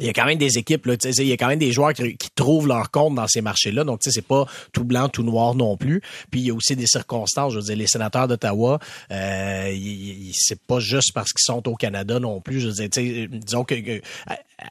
[0.00, 1.92] il y a quand même des équipes, là, il y a quand même des joueurs
[1.92, 3.84] qui, trouvent leur compte dans ces marchés-là.
[3.84, 6.02] Donc, tu sais, c'est pas tout blanc, tout noir non plus.
[6.30, 7.52] Puis il y a aussi des circonstances.
[7.52, 8.78] Je veux dire, les sénateurs d'Ottawa,
[9.10, 12.60] euh, c'est pas juste parce qu'ils sont au Canada non plus.
[12.60, 13.74] Je veux dire, disons que,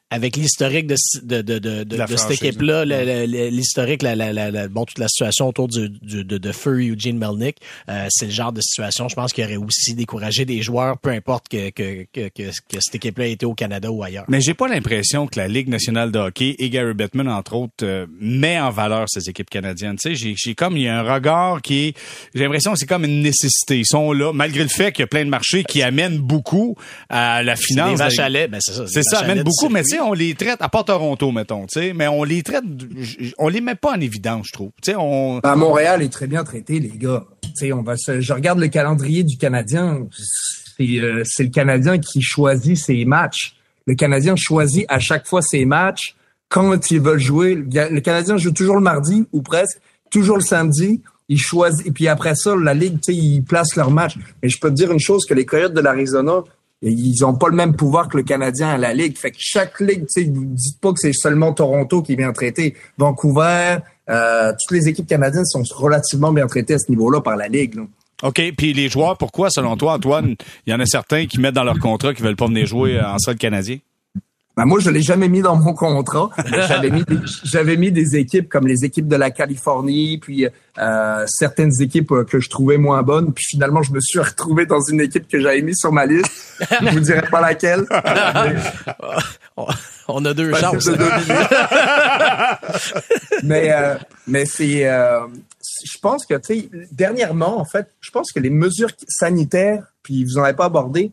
[0.10, 4.98] avec l'historique de, de, de, de, de cette équipe-là, l'historique, la, la, la, bon, toute
[4.98, 7.58] la situation autour du, du de, de Feu Eugene Melnick,
[7.90, 11.12] euh, c'est le genre de situation, je pense, qui aurait aussi découragé des joueurs, peu
[11.12, 14.26] importe que, que, que, que, cette équipe-là ait été au Canada ou ailleurs.
[14.28, 17.74] Mais j'ai pas l'impression que la Ligue nationale de hockey et Gary Bettman, entre autres,
[17.84, 19.98] euh, met en valeur ces équipes canadiennes.
[19.98, 21.98] Tu sais, j'ai comme, il y a un regard qui est,
[22.34, 23.80] j'ai l'impression que c'est comme une nécessité.
[23.80, 26.76] Ils sont là, malgré le fait qu'il y a plein de marchés qui amènent beaucoup
[27.10, 28.00] à la finance.
[28.00, 28.86] Ben c'est ça.
[28.88, 31.80] C'est ça, amène beaucoup, mais tu sais, on les traite, à part Toronto, mettons, tu
[31.80, 32.63] sais, mais on les traite,
[33.38, 34.71] on les met pas en évidence, je trouve.
[34.82, 35.39] Tu sais, on...
[35.39, 37.26] Ben, Montréal est très bien traité, les gars.
[37.41, 40.07] Tu sais, on va se, je regarde le calendrier du Canadien,
[40.78, 43.57] c'est, euh, c'est le Canadien qui choisit ses matchs.
[43.86, 46.15] Le Canadien choisit à chaque fois ses matchs
[46.47, 47.55] quand ils veulent jouer.
[47.55, 51.01] Le Canadien joue toujours le mardi ou presque, toujours le samedi.
[51.28, 54.15] Ils choisissent et puis après ça, la ligue, tu sais, ils placent leur match.
[54.41, 56.43] Mais je peux te dire une chose que les Coyotes de l'Arizona,
[56.82, 59.17] ils ont pas le même pouvoir que le Canadien à la Ligue.
[59.17, 62.34] Fait que chaque Ligue, tu sais, dites pas que c'est seulement Toronto qui est bien
[62.34, 62.76] traité.
[62.97, 63.78] Vancouver,
[64.09, 67.80] euh, toutes les équipes canadiennes sont relativement bien traitées à ce niveau-là par la Ligue.
[68.23, 68.41] OK.
[68.57, 71.63] Puis les joueurs, pourquoi, selon toi, Antoine, il y en a certains qui mettent dans
[71.63, 73.78] leur contrat qu'ils veulent pas venir jouer en sol canadien?
[74.58, 76.30] Ben moi, je l'ai jamais mis dans mon contrat.
[76.68, 80.47] J'avais mis, des, j'avais mis des équipes comme les équipes de la Californie, puis
[80.78, 83.34] euh, certaines équipes que je trouvais moins bonnes.
[83.34, 86.32] Puis finalement, je me suis retrouvé dans une équipe que j'avais mis sur ma liste.
[86.82, 87.86] je vous dirai pas laquelle.
[90.08, 90.88] On a deux chances.
[93.43, 93.95] mais euh,
[94.28, 95.22] mais c'est, euh,
[95.84, 100.24] je pense que tu sais, dernièrement, en fait, je pense que les mesures sanitaires, puis
[100.24, 101.12] vous en avez pas abordé,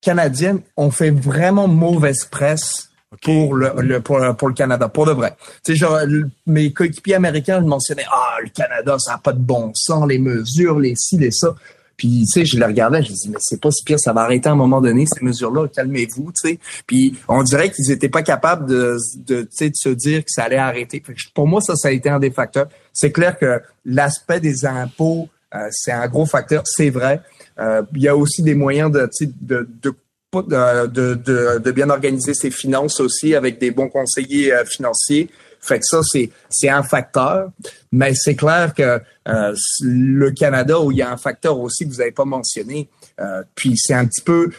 [0.00, 2.90] canadiennes ont fait vraiment mauvaise presse
[3.22, 5.36] pour le, pour, le Canada, pour de vrai.
[5.64, 5.98] Tu sais, genre,
[6.46, 10.78] mes coéquipiers américains mentionnaient Ah, le Canada, ça n'a pas de bon sens, les mesures,
[10.78, 11.54] les ci, les ça.
[11.96, 14.12] Puis, tu sais, je le regardais, je me disais, mais c'est pas si pire, ça
[14.12, 16.58] va arrêter à un moment donné, ces mesures-là, calmez-vous, tu sais.
[16.86, 20.56] Puis, on dirait qu'ils étaient pas capables de, de, de se dire que ça allait
[20.56, 21.02] arrêter.
[21.34, 22.68] Pour moi, ça, ça a été un des facteurs.
[22.92, 27.22] C'est clair que l'aspect des impôts, euh, c'est un gros facteur, c'est vrai.
[27.58, 29.08] Euh, il y a aussi des moyens de,
[29.40, 29.94] de, de
[30.42, 35.30] de, de, de, bien organiser ses finances aussi avec des bons conseillers euh, financiers.
[35.60, 37.50] Fait que ça, c'est, c'est un facteur.
[37.92, 41.92] Mais c'est clair que euh, le Canada, où il y a un facteur aussi que
[41.92, 42.88] vous n'avez pas mentionné,
[43.20, 44.50] euh, puis c'est un petit peu...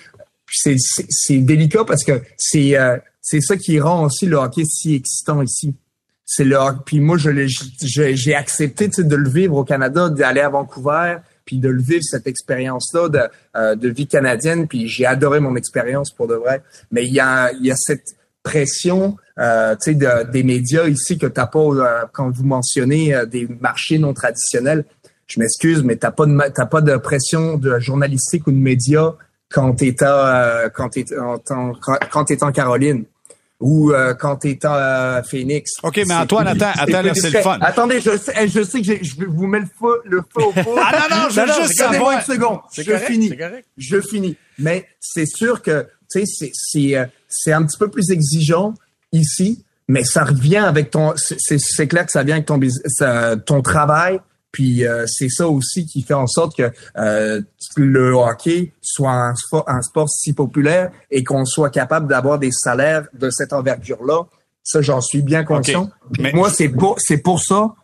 [0.50, 2.78] C'est, c'est, délicat parce que c'est,
[3.22, 5.76] c'est ça qui rend aussi le hockey si excitant ici.
[6.26, 7.30] C'est le Puis moi, je
[7.82, 11.18] j'ai accepté de le vivre au Canada, d'aller à Vancouver,
[11.48, 13.22] puis de le vivre cette expérience-là de,
[13.56, 14.68] euh, de vie canadienne.
[14.68, 16.62] Puis j'ai adoré mon expérience pour de vrai.
[16.92, 18.16] Mais il y a, il y a cette
[18.48, 23.48] pression euh, de, des médias ici que t'as pas euh, quand vous mentionnez euh, des
[23.60, 24.86] marchés non traditionnels.
[25.28, 26.26] Je m'excuse, mais t'as pas
[26.56, 29.14] t'as pas de pression de journalistique ou de médias
[29.50, 31.74] quand t'es quand t'es en,
[32.12, 33.04] quand t'es en Caroline
[33.60, 35.72] ou euh, quand tu es à Phoenix.
[35.84, 37.58] OK, mais Antoine, attends, attends, c'est le fun.
[37.62, 40.64] Attendez, je sais, je sais que je vous mets le feu, le feu au feu.
[40.78, 42.12] ah non, non, je veux juste savoir.
[42.12, 42.60] une seconde.
[42.74, 43.32] Je finis.
[43.78, 44.38] Je finis.
[44.60, 48.74] Mais c'est sûr que, tu sais, c'est, euh, c'est un petit peu plus exigeant
[49.12, 52.60] ici, mais ça revient avec ton, c'est clair que ça vient avec ton,
[53.46, 54.20] ton travail,
[54.52, 57.42] puis euh, c'est ça aussi qui fait en sorte que euh,
[57.76, 59.34] le hockey soit un,
[59.68, 64.24] un, sport si populaire et qu'on soit capable d'avoir des salaires de cette envergure-là.
[64.64, 65.90] Ça, j'en suis bien conscient.
[66.20, 66.32] Mais...
[66.34, 67.76] Moi, c'est pour c'est pour ça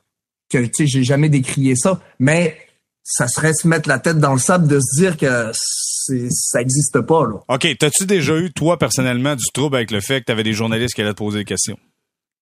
[0.49, 2.57] que tu sais, j'ai jamais décrié ça, mais
[3.03, 7.01] ça serait se mettre la tête dans le sable de se dire que ça existe
[7.01, 7.39] pas là.
[7.47, 10.53] OK, t'as-tu déjà eu toi personnellement du trouble avec le fait que tu avais des
[10.53, 11.77] journalistes qui allaient te poser des questions?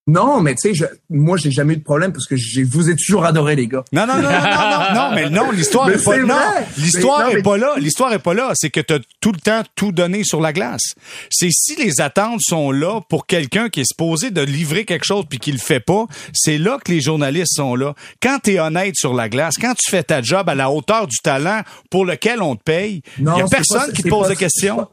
[0.08, 2.96] Non, mais tu sais, moi, j'ai jamais eu de problème parce que je vous ai
[2.96, 3.84] toujours adoré, les gars.
[3.94, 6.36] Non, non, non, non, non, non, mais non, l'histoire est, pas, non,
[6.78, 7.76] l'histoire est pas là.
[7.78, 8.52] L'histoire est pas là.
[8.56, 10.96] C'est que tu as tout le temps tout donné sur la glace.
[11.30, 15.26] C'est si les attentes sont là pour quelqu'un qui est supposé de livrer quelque chose
[15.30, 17.94] puis qui le fait pas, c'est là que les journalistes sont là.
[18.24, 21.06] Quand tu es honnête sur la glace, quand tu fais ta job à la hauteur
[21.06, 24.36] du talent pour lequel on te paye, il y a personne qui te pose des
[24.36, 24.88] questions.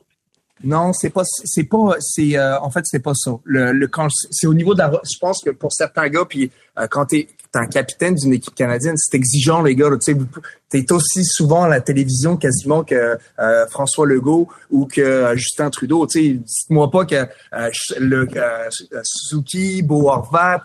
[0.64, 3.32] Non, c'est pas, c'est pas, c'est, euh, en fait, c'est pas ça.
[3.44, 6.50] Le, le quand c'est au niveau de la, je pense que pour certains gars, puis
[6.78, 9.90] euh, quand t'es, t'es un capitaine d'une équipe canadienne, c'est exigeant les gars.
[10.02, 10.18] Tu sais,
[10.68, 16.06] t'es aussi souvent à la télévision quasiment que euh, François Legault ou que Justin Trudeau.
[16.06, 17.26] Tu sais, dites-moi pas que
[17.98, 18.26] le
[19.04, 20.64] Suzuki, Beau Horvat,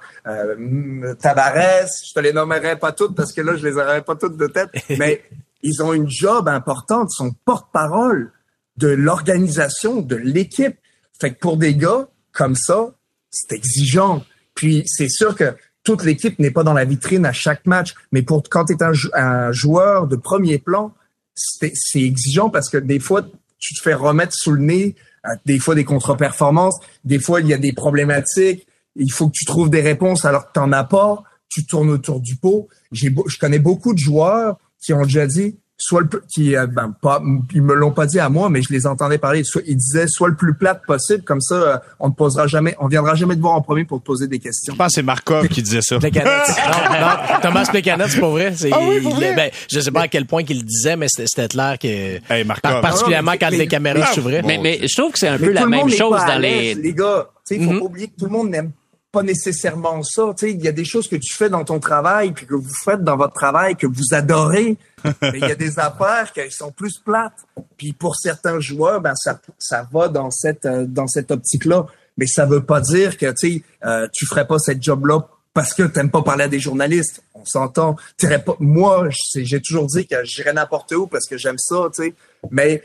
[1.19, 4.37] Tavares, je te les nommerai pas toutes parce que là, je les aurais pas toutes
[4.37, 5.23] de tête, mais
[5.61, 8.31] ils ont une job importante, ils sont porte-parole
[8.77, 10.75] de l'organisation, de l'équipe.
[11.19, 12.93] Fait que pour des gars comme ça,
[13.29, 14.23] c'est exigeant.
[14.55, 18.21] Puis c'est sûr que toute l'équipe n'est pas dans la vitrine à chaque match, mais
[18.21, 18.83] pour quand tu es
[19.15, 20.93] un, joueur de premier plan,
[21.35, 23.25] c'est exigeant parce que des fois,
[23.59, 24.95] tu te fais remettre sous le nez,
[25.25, 29.33] euh, des fois des contre-performances, des fois il y a des problématiques, il faut que
[29.33, 32.67] tu trouves des réponses alors que tu n'en as pas, tu tournes autour du pot.
[32.91, 33.09] je
[33.39, 37.21] connais beaucoup de joueurs qui ont déjà dit, soit le qui euh, ben, pas
[37.53, 40.07] ils me l'ont pas dit à moi mais je les entendais parler soit ils disaient
[40.07, 43.35] soit le plus plate possible comme ça euh, on ne posera jamais on viendra jamais
[43.35, 44.73] te voir en premier pour te poser des questions.
[44.73, 45.95] Je pense que c'est Markov qui disait ça.
[46.01, 48.99] non, non, Thomas Plekanec c'est pas vrai, c'est ah oui,
[49.35, 51.87] ben, je sais pas à quel point qu'il le disait mais c'était clair que
[52.31, 52.81] hey, Markov.
[52.81, 54.43] particulièrement quand les caméras s'ouvraient.
[54.43, 57.29] Mais, mais je trouve que c'est un peu la même chose dans les les gars,
[57.47, 57.79] tu sais faut mm-hmm.
[57.79, 58.71] pas oublier que tout le monde n'aime
[59.13, 60.33] pas nécessairement ça.
[60.35, 62.55] Tu sais, il y a des choses que tu fais dans ton travail, puis que
[62.55, 64.75] vous faites dans votre travail, que vous adorez.
[65.21, 67.45] mais il y a des affaires qui sont plus plates.
[67.77, 71.85] Puis pour certains joueurs, ben ça, ça va dans cette euh, dans cette optique-là.
[72.17, 75.75] Mais ça veut pas dire que tu sais, euh, tu ferais pas cette job-là parce
[75.75, 77.23] que t'aimes pas parler à des journalistes.
[77.35, 77.95] On s'entend.
[78.19, 82.13] Pas, moi, j'ai toujours dit que j'irais n'importe où parce que j'aime ça, tu sais.
[82.49, 82.81] Mais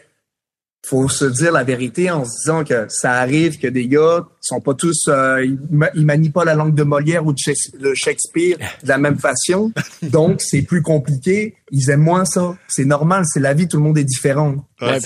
[0.88, 4.60] faut se dire la vérité en se disant que ça arrive que des gars sont
[4.60, 8.96] pas tous euh, ils, manient pas la langue de Molière ou de Shakespeare de la
[8.96, 9.70] même façon.
[10.02, 11.56] Donc c'est plus compliqué.
[11.70, 12.56] Ils aiment moins ça.
[12.68, 13.24] C'est normal.
[13.26, 13.68] C'est la vie.
[13.68, 14.98] Tout le monde est différent ouais,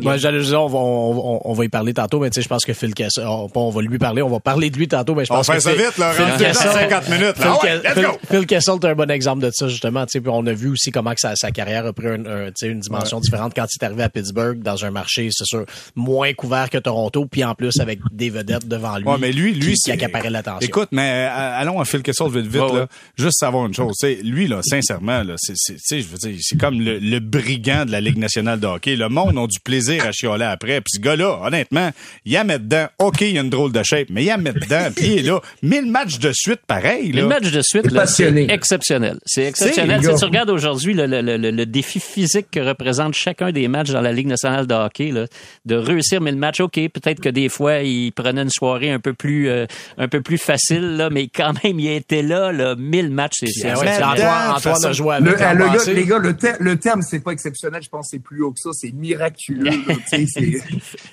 [0.00, 2.48] moi, j'allais dire on va on, on, va y parler tantôt mais tu sais je
[2.48, 5.14] pense que Phil Kessel on, on, va lui parler on va parler de lui tantôt
[5.14, 7.58] mais je pense on fait ça vite là Phil Kessel, 50 minutes là.
[7.60, 10.46] Phil, ah ouais, Phil, Kessel est un bon exemple de ça justement tu sais on
[10.46, 13.66] a vu aussi comment que sa, sa carrière a pris un, une dimension différente quand
[13.72, 17.44] il est arrivé à Pittsburgh dans un marché, c'est sûr, moins couvert que Toronto, puis
[17.44, 19.04] en plus avec des vedettes devant lui.
[19.04, 20.66] Ouais, mais lui, lui, qui, accaparait l'attention.
[20.66, 22.86] Écoute, mais euh, allons à Phil Kessel vite vite là.
[23.16, 25.54] Juste savoir une chose, sais, lui là, sincèrement là, c'est,
[26.00, 28.96] je veux dire, c'est comme le, brigand de la Ligue nationale de hockey.
[28.96, 30.80] Le monde a du plaisir à chioler après.
[30.80, 31.90] Puis ce gars-là, honnêtement,
[32.24, 32.86] il a mettre dedans.
[32.98, 34.88] Ok, il a une drôle de shape, mais il a mettre dedans.
[34.94, 37.12] puis il est là, mille matchs de suite, pareil.
[37.12, 37.22] Là.
[37.22, 39.18] Mille matchs de suite, là, c'est exceptionnel.
[39.24, 40.02] C'est exceptionnel.
[40.02, 43.90] Si tu regardes aujourd'hui le, le, le, le défi physique que représente chacun des matchs
[43.90, 45.26] dans la Ligue nationale de hockey, là,
[45.64, 46.60] de réussir mille matchs.
[46.60, 49.66] OK, peut-être que des fois, il prenait une soirée un peu plus, euh,
[49.98, 53.38] un peu plus facile, là, mais quand même, il était là, là, mille matchs.
[53.46, 55.26] C'est Antoine, Antoine a joué avec.
[55.26, 57.82] Le, le gars, les gars, le, le terme, c'est pas exceptionnel.
[57.82, 58.70] Je pense que c'est plus haut que ça.
[58.72, 59.70] C'est miraculeux.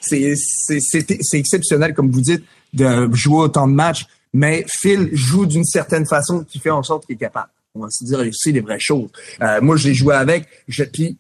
[0.02, 2.44] c'est exceptionnel, comme vous dites,
[2.74, 4.06] de jouer autant de matchs.
[4.34, 7.50] Mais Phil joue d'une certaine façon qui fait en sorte qu'il est capable.
[7.74, 9.10] On va se dire aussi les vraies choses.
[9.42, 10.48] Euh, moi, je l'ai joué avec.
[10.68, 11.18] Je, puis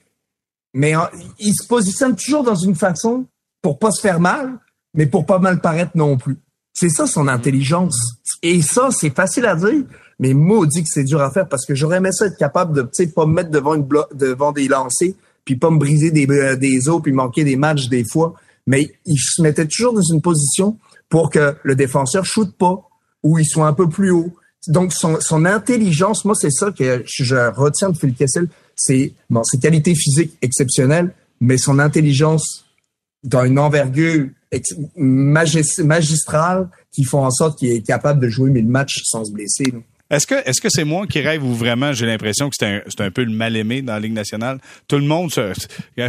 [0.73, 0.93] mais
[1.39, 3.25] il se positionne toujours dans une façon
[3.63, 4.59] pour pas se faire mal,
[4.93, 6.37] mais pour pas mal paraître non plus.
[6.73, 7.97] C'est ça son intelligence.
[8.43, 9.83] Et ça, c'est facile à dire,
[10.19, 12.81] mais maudit que c'est dur à faire parce que j'aurais aimé ça être capable de,
[12.83, 15.13] tu sais, pas me mettre devant une devant des lancers,
[15.47, 18.35] puis pas me briser des, euh, des os, puis manquer des matchs des fois.
[18.67, 20.77] Mais il se mettait toujours dans une position
[21.07, 22.83] pour que le défenseur shoote pas
[23.23, 24.35] ou il soit un peu plus haut.
[24.67, 29.43] Donc, son, son intelligence, moi, c'est ça que je retiens de Phil Kessel c'est bon,
[29.43, 32.65] ses qualités physiques exceptionnelles, mais son intelligence
[33.23, 34.27] dans une envergure
[34.95, 39.73] magistrale qui font en sorte qu'il est capable de jouer mille matchs sans se blesser.
[40.09, 42.81] Est-ce que est-ce que c'est moi qui rêve ou vraiment j'ai l'impression que c'est un,
[42.87, 44.59] c'est un peu le mal aimé dans la Ligue nationale?
[44.87, 45.53] Tout le monde se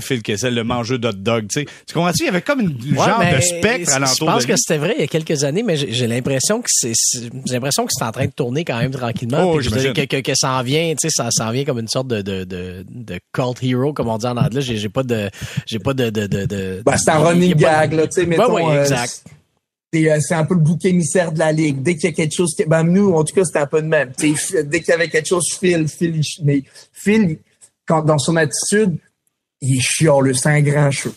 [0.00, 1.66] Phil Kessel, le mangeur d'hot dog, tu sais.
[1.86, 2.22] Tu comprends-tu?
[2.22, 5.00] Il y avait comme une genre de spectre alentour Je pense que c'était vrai il
[5.00, 8.26] y a quelques années, mais j'ai l'impression que c'est j'ai l'impression que c'est en train
[8.26, 9.42] de tourner quand même tranquillement.
[9.52, 12.08] Oh, que, que, que, ça en vient, tu sais, ça s'en vient comme une sorte
[12.08, 14.60] de, de, de, de cult hero, comme on dit en anglais.
[14.60, 15.30] J'ai, j'ai pas de
[15.66, 18.54] j'ai pas de de, de, bah, c'est un running gag, là, tu sais, mettons.
[18.54, 19.24] Ouais, ouais, exact.
[19.26, 19.30] euh,
[19.92, 21.82] c'est un peu le bouc émissaire de la ligue.
[21.82, 23.80] Dès qu'il y a quelque chose, qui, ben nous, en tout cas, c'était un peu
[23.82, 24.12] de même.
[24.12, 26.62] T'sais, dès qu'il y avait quelque chose, Phil, Phil, il- mais
[26.92, 27.38] Phil,
[27.86, 28.98] quand dans son attitude,
[29.60, 31.12] il est chiant, c'est un grand chou.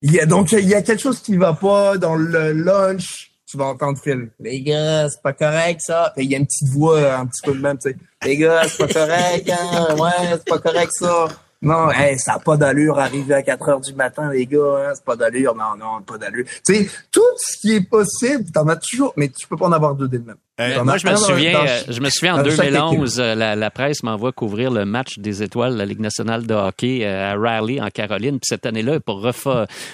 [0.00, 3.32] Il y a donc il y a quelque chose qui va pas dans le lunch.
[3.50, 4.28] Tu vas entendre Phil.
[4.40, 6.12] Les gars, c'est pas correct ça.
[6.14, 7.96] Puis il y a une petite voix un petit peu de même, tu sais.
[8.24, 9.96] Les gars, c'est pas correct, hein?
[9.96, 11.28] Ouais, c'est pas correct ça.
[11.60, 14.92] Non, hey, ça n'a pas d'allure arriver à 4 heures du matin, les gars, hein,
[14.94, 15.56] c'est pas d'allure.
[15.56, 16.46] Non, non, pas d'allure.
[16.64, 19.72] Tu sais, tout ce qui est possible, t'en as toujours, mais tu peux pas en
[19.72, 20.36] avoir deux dès le même.
[20.60, 23.34] Euh, Moi, je me souviens, dans- euh, je me souviens en dans chaque 2011, euh,
[23.34, 27.00] la, la presse m'envoie couvrir le match des étoiles de la Ligue nationale de hockey
[27.02, 28.32] euh, à Raleigh, en Caroline.
[28.40, 29.20] Puis cette année-là, pour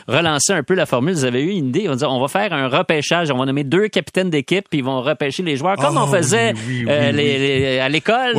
[0.08, 1.86] relancer un peu la formule, ils avaient eu une idée.
[1.88, 3.30] Vont dire, on va faire un repêchage.
[3.30, 6.12] On va nommer deux capitaines d'équipe, puis ils vont repêcher les joueurs comme Oh, on
[6.12, 8.32] faisait oui, oui, euh, oui, les- les- à l'école.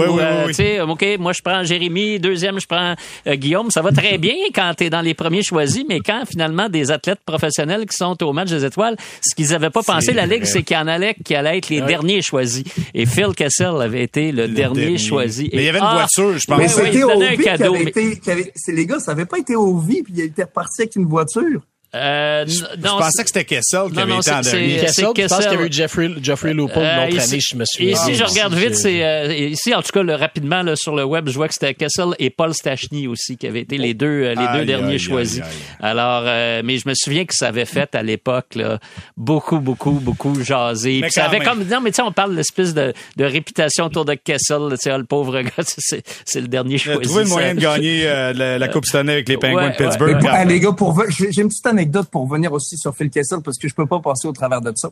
[0.47, 2.19] Tu sais, OK, moi, je prends Jérémy.
[2.19, 2.95] Deuxième, je prends
[3.27, 3.71] Guillaume.
[3.71, 6.91] Ça va très bien quand tu es dans les premiers choisis, mais quand finalement des
[6.91, 10.45] athlètes professionnels qui sont au match des étoiles, ce qu'ils avaient pas pensé, la Ligue,
[10.45, 12.63] c'est qu'il y en allait qui allaient être les derniers choisis.
[12.93, 14.97] Et Phil Kessel avait été le, dernier, dernier.
[14.97, 15.49] choisi.
[15.53, 15.93] Mais il y avait une Ah!
[15.95, 16.57] voiture, je pense.
[16.57, 18.85] Mais Oui, oui, c'était donnait un qui cadeau, avait mais- été, qui avait- c'est les
[18.85, 21.61] gars, ça avait pas été au vie puis il était reparti avec une voiture.
[21.95, 24.77] Euh, Je non, pensais que c'était Kessel qui Non, avait non, été en dernier.
[24.79, 27.55] Kessel, je pense qu'il y avait eu Jeffrey, Jeffrey Lupul Euh, l'autre ici- année, je
[27.55, 27.91] me souviens.
[27.93, 30.75] Ici, je Ah, regarde aussi, vite, c'est euh, ici en tout cas le, rapidement là,
[30.75, 33.77] sur le web, je vois que c'était Kessel et Paul Stachny aussi qui avaient été
[33.77, 35.41] les deux euh, les deux Aïe, derniers aïe, choisis.
[35.41, 35.47] aïe,
[35.81, 38.79] Alors, euh, mais je me souviens que ça avait fait à l'époque là,
[39.17, 40.95] beaucoup beaucoup beaucoup jaser.
[41.01, 41.47] Mais Puis ça avait même.
[41.47, 44.59] comme non mais tu sais on parle de l'espèce de, de réputation autour de Kessel,
[44.71, 47.01] tu sais ah, le pauvre gars, c'est c'est le dernier choisi.
[47.01, 49.75] trouvé le moyen de gagner euh, la, la Coupe Stanley avec les Penguins Ouais, de
[49.77, 50.15] Pittsburgh.
[50.21, 53.09] ouais, Ah, ah, les gars, pour j'ai une petite anecdote pour venir aussi sur Phil
[53.09, 54.91] Kessel parce que je peux pas passer au travers de ça.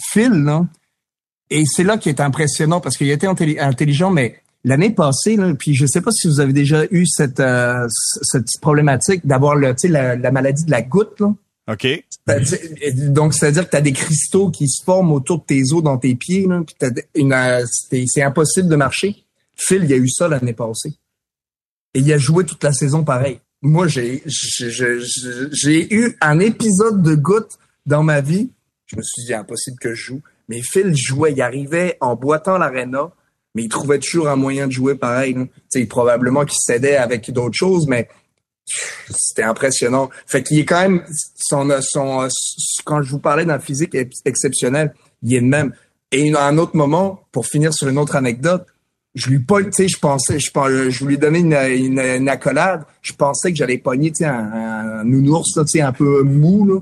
[0.00, 0.66] Phil, là,
[1.50, 5.54] et c'est là qui est impressionnant parce qu'il était intelli- intelligent, mais l'année passée, là,
[5.54, 7.86] puis je sais pas si vous avez déjà eu cette euh,
[8.22, 11.34] cette problématique d'avoir le, la, la maladie de la goutte, là.
[11.68, 11.86] OK.
[13.10, 15.98] Donc, c'est-à-dire que tu as des cristaux qui se forment autour de tes os dans
[15.98, 17.64] tes pieds, là, puis t'as une, euh,
[18.06, 19.24] c'est impossible de marcher.
[19.56, 20.94] Phil, il y a eu ça l'année passée.
[21.94, 23.40] Et il a joué toute la saison pareil.
[23.62, 24.22] Moi, j'ai
[25.94, 28.50] eu un épisode de goutte dans ma vie.
[28.86, 30.22] Je me suis dit, impossible que je joue.
[30.48, 33.10] Mais Phil jouait, il arrivait en boitant l'aréna,
[33.54, 35.36] mais il trouvait toujours un moyen de jouer pareil.
[35.68, 38.08] sais, probablement qu'il s'aidait avec d'autres choses, mais
[39.10, 40.10] c'était impressionnant.
[40.26, 41.04] Fait qu'il est quand même
[41.36, 42.28] son, son,
[42.84, 45.72] quand je vous parlais d'un physique ex- exceptionnel, il est le même.
[46.12, 48.66] Et un autre moment, pour finir sur une autre anecdote,
[49.14, 52.28] je lui pogne, tu sais, je pensais, je, pen- je lui donnais une, une, une
[52.28, 52.84] accolade.
[53.02, 54.52] Je pensais que j'allais pogner, tu sais, un,
[55.00, 56.80] un nounours, tu sais, un peu mou, là.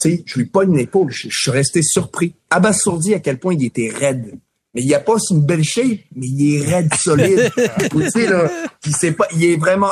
[0.00, 1.10] Tu sais, je lui pogne l'épaule.
[1.10, 4.38] Je, je suis resté surpris, abasourdi à quel point il était raide.
[4.74, 7.52] Mais il a pas une belle shape, mais il est raide, solide.
[7.90, 8.50] tu sais, là,
[8.84, 9.90] il sait pas, il est vraiment,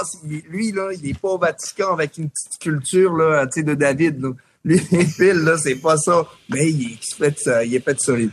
[0.50, 3.74] lui, là, il est pas au Vatican avec une petite culture, là, tu sais, de
[3.74, 4.30] David, là.
[4.64, 4.78] Lui,
[5.16, 6.24] Phil, là, c'est pas ça.
[6.48, 8.30] Mais il est, fait, euh, il est fait solide.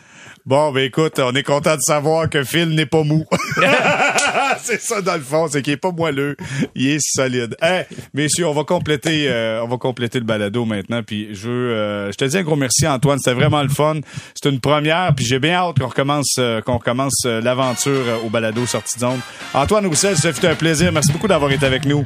[0.50, 3.24] Bon, ben écoute, on est content de savoir que Phil n'est pas mou.
[4.64, 6.36] c'est ça dans le fond, c'est qu'il est pas moelleux,
[6.74, 7.56] il est solide.
[7.62, 7.86] Hey,
[8.16, 11.04] messieurs, on va compléter, euh, on va compléter le balado maintenant.
[11.04, 13.98] Puis je veux, euh, je te dis un gros merci Antoine, c'était vraiment le fun.
[14.34, 18.26] C'est une première, puis j'ai bien hâte qu'on recommence, euh, qu'on recommence euh, l'aventure euh,
[18.26, 19.20] au balado sortie de zone.
[19.54, 20.92] Antoine Roussel, ça fait un plaisir.
[20.92, 22.04] Merci beaucoup d'avoir été avec nous.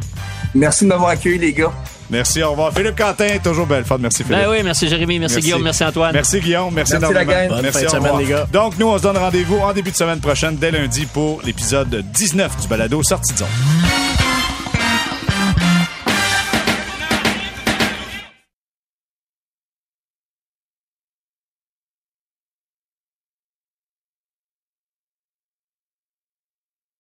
[0.54, 1.72] Merci de m'avoir accueilli, les gars.
[2.14, 2.72] Merci, au revoir.
[2.72, 3.98] Philippe Quentin, toujours belle fun.
[4.00, 4.44] Merci Philippe.
[4.44, 5.48] Ben oui, merci Jérémy, merci, Merci.
[5.48, 6.14] Guillaume, merci Antoine.
[6.14, 7.42] Merci Guillaume, merci, Merci, la énormément.
[7.42, 7.50] gang.
[7.50, 8.48] Bonne Merci, fin de semaine, les gars.
[8.54, 12.04] Donc nous, on se donne rendez-vous en début de semaine prochaine, dès lundi, pour l'épisode
[12.14, 13.48] 19 du balado Sortie de zone.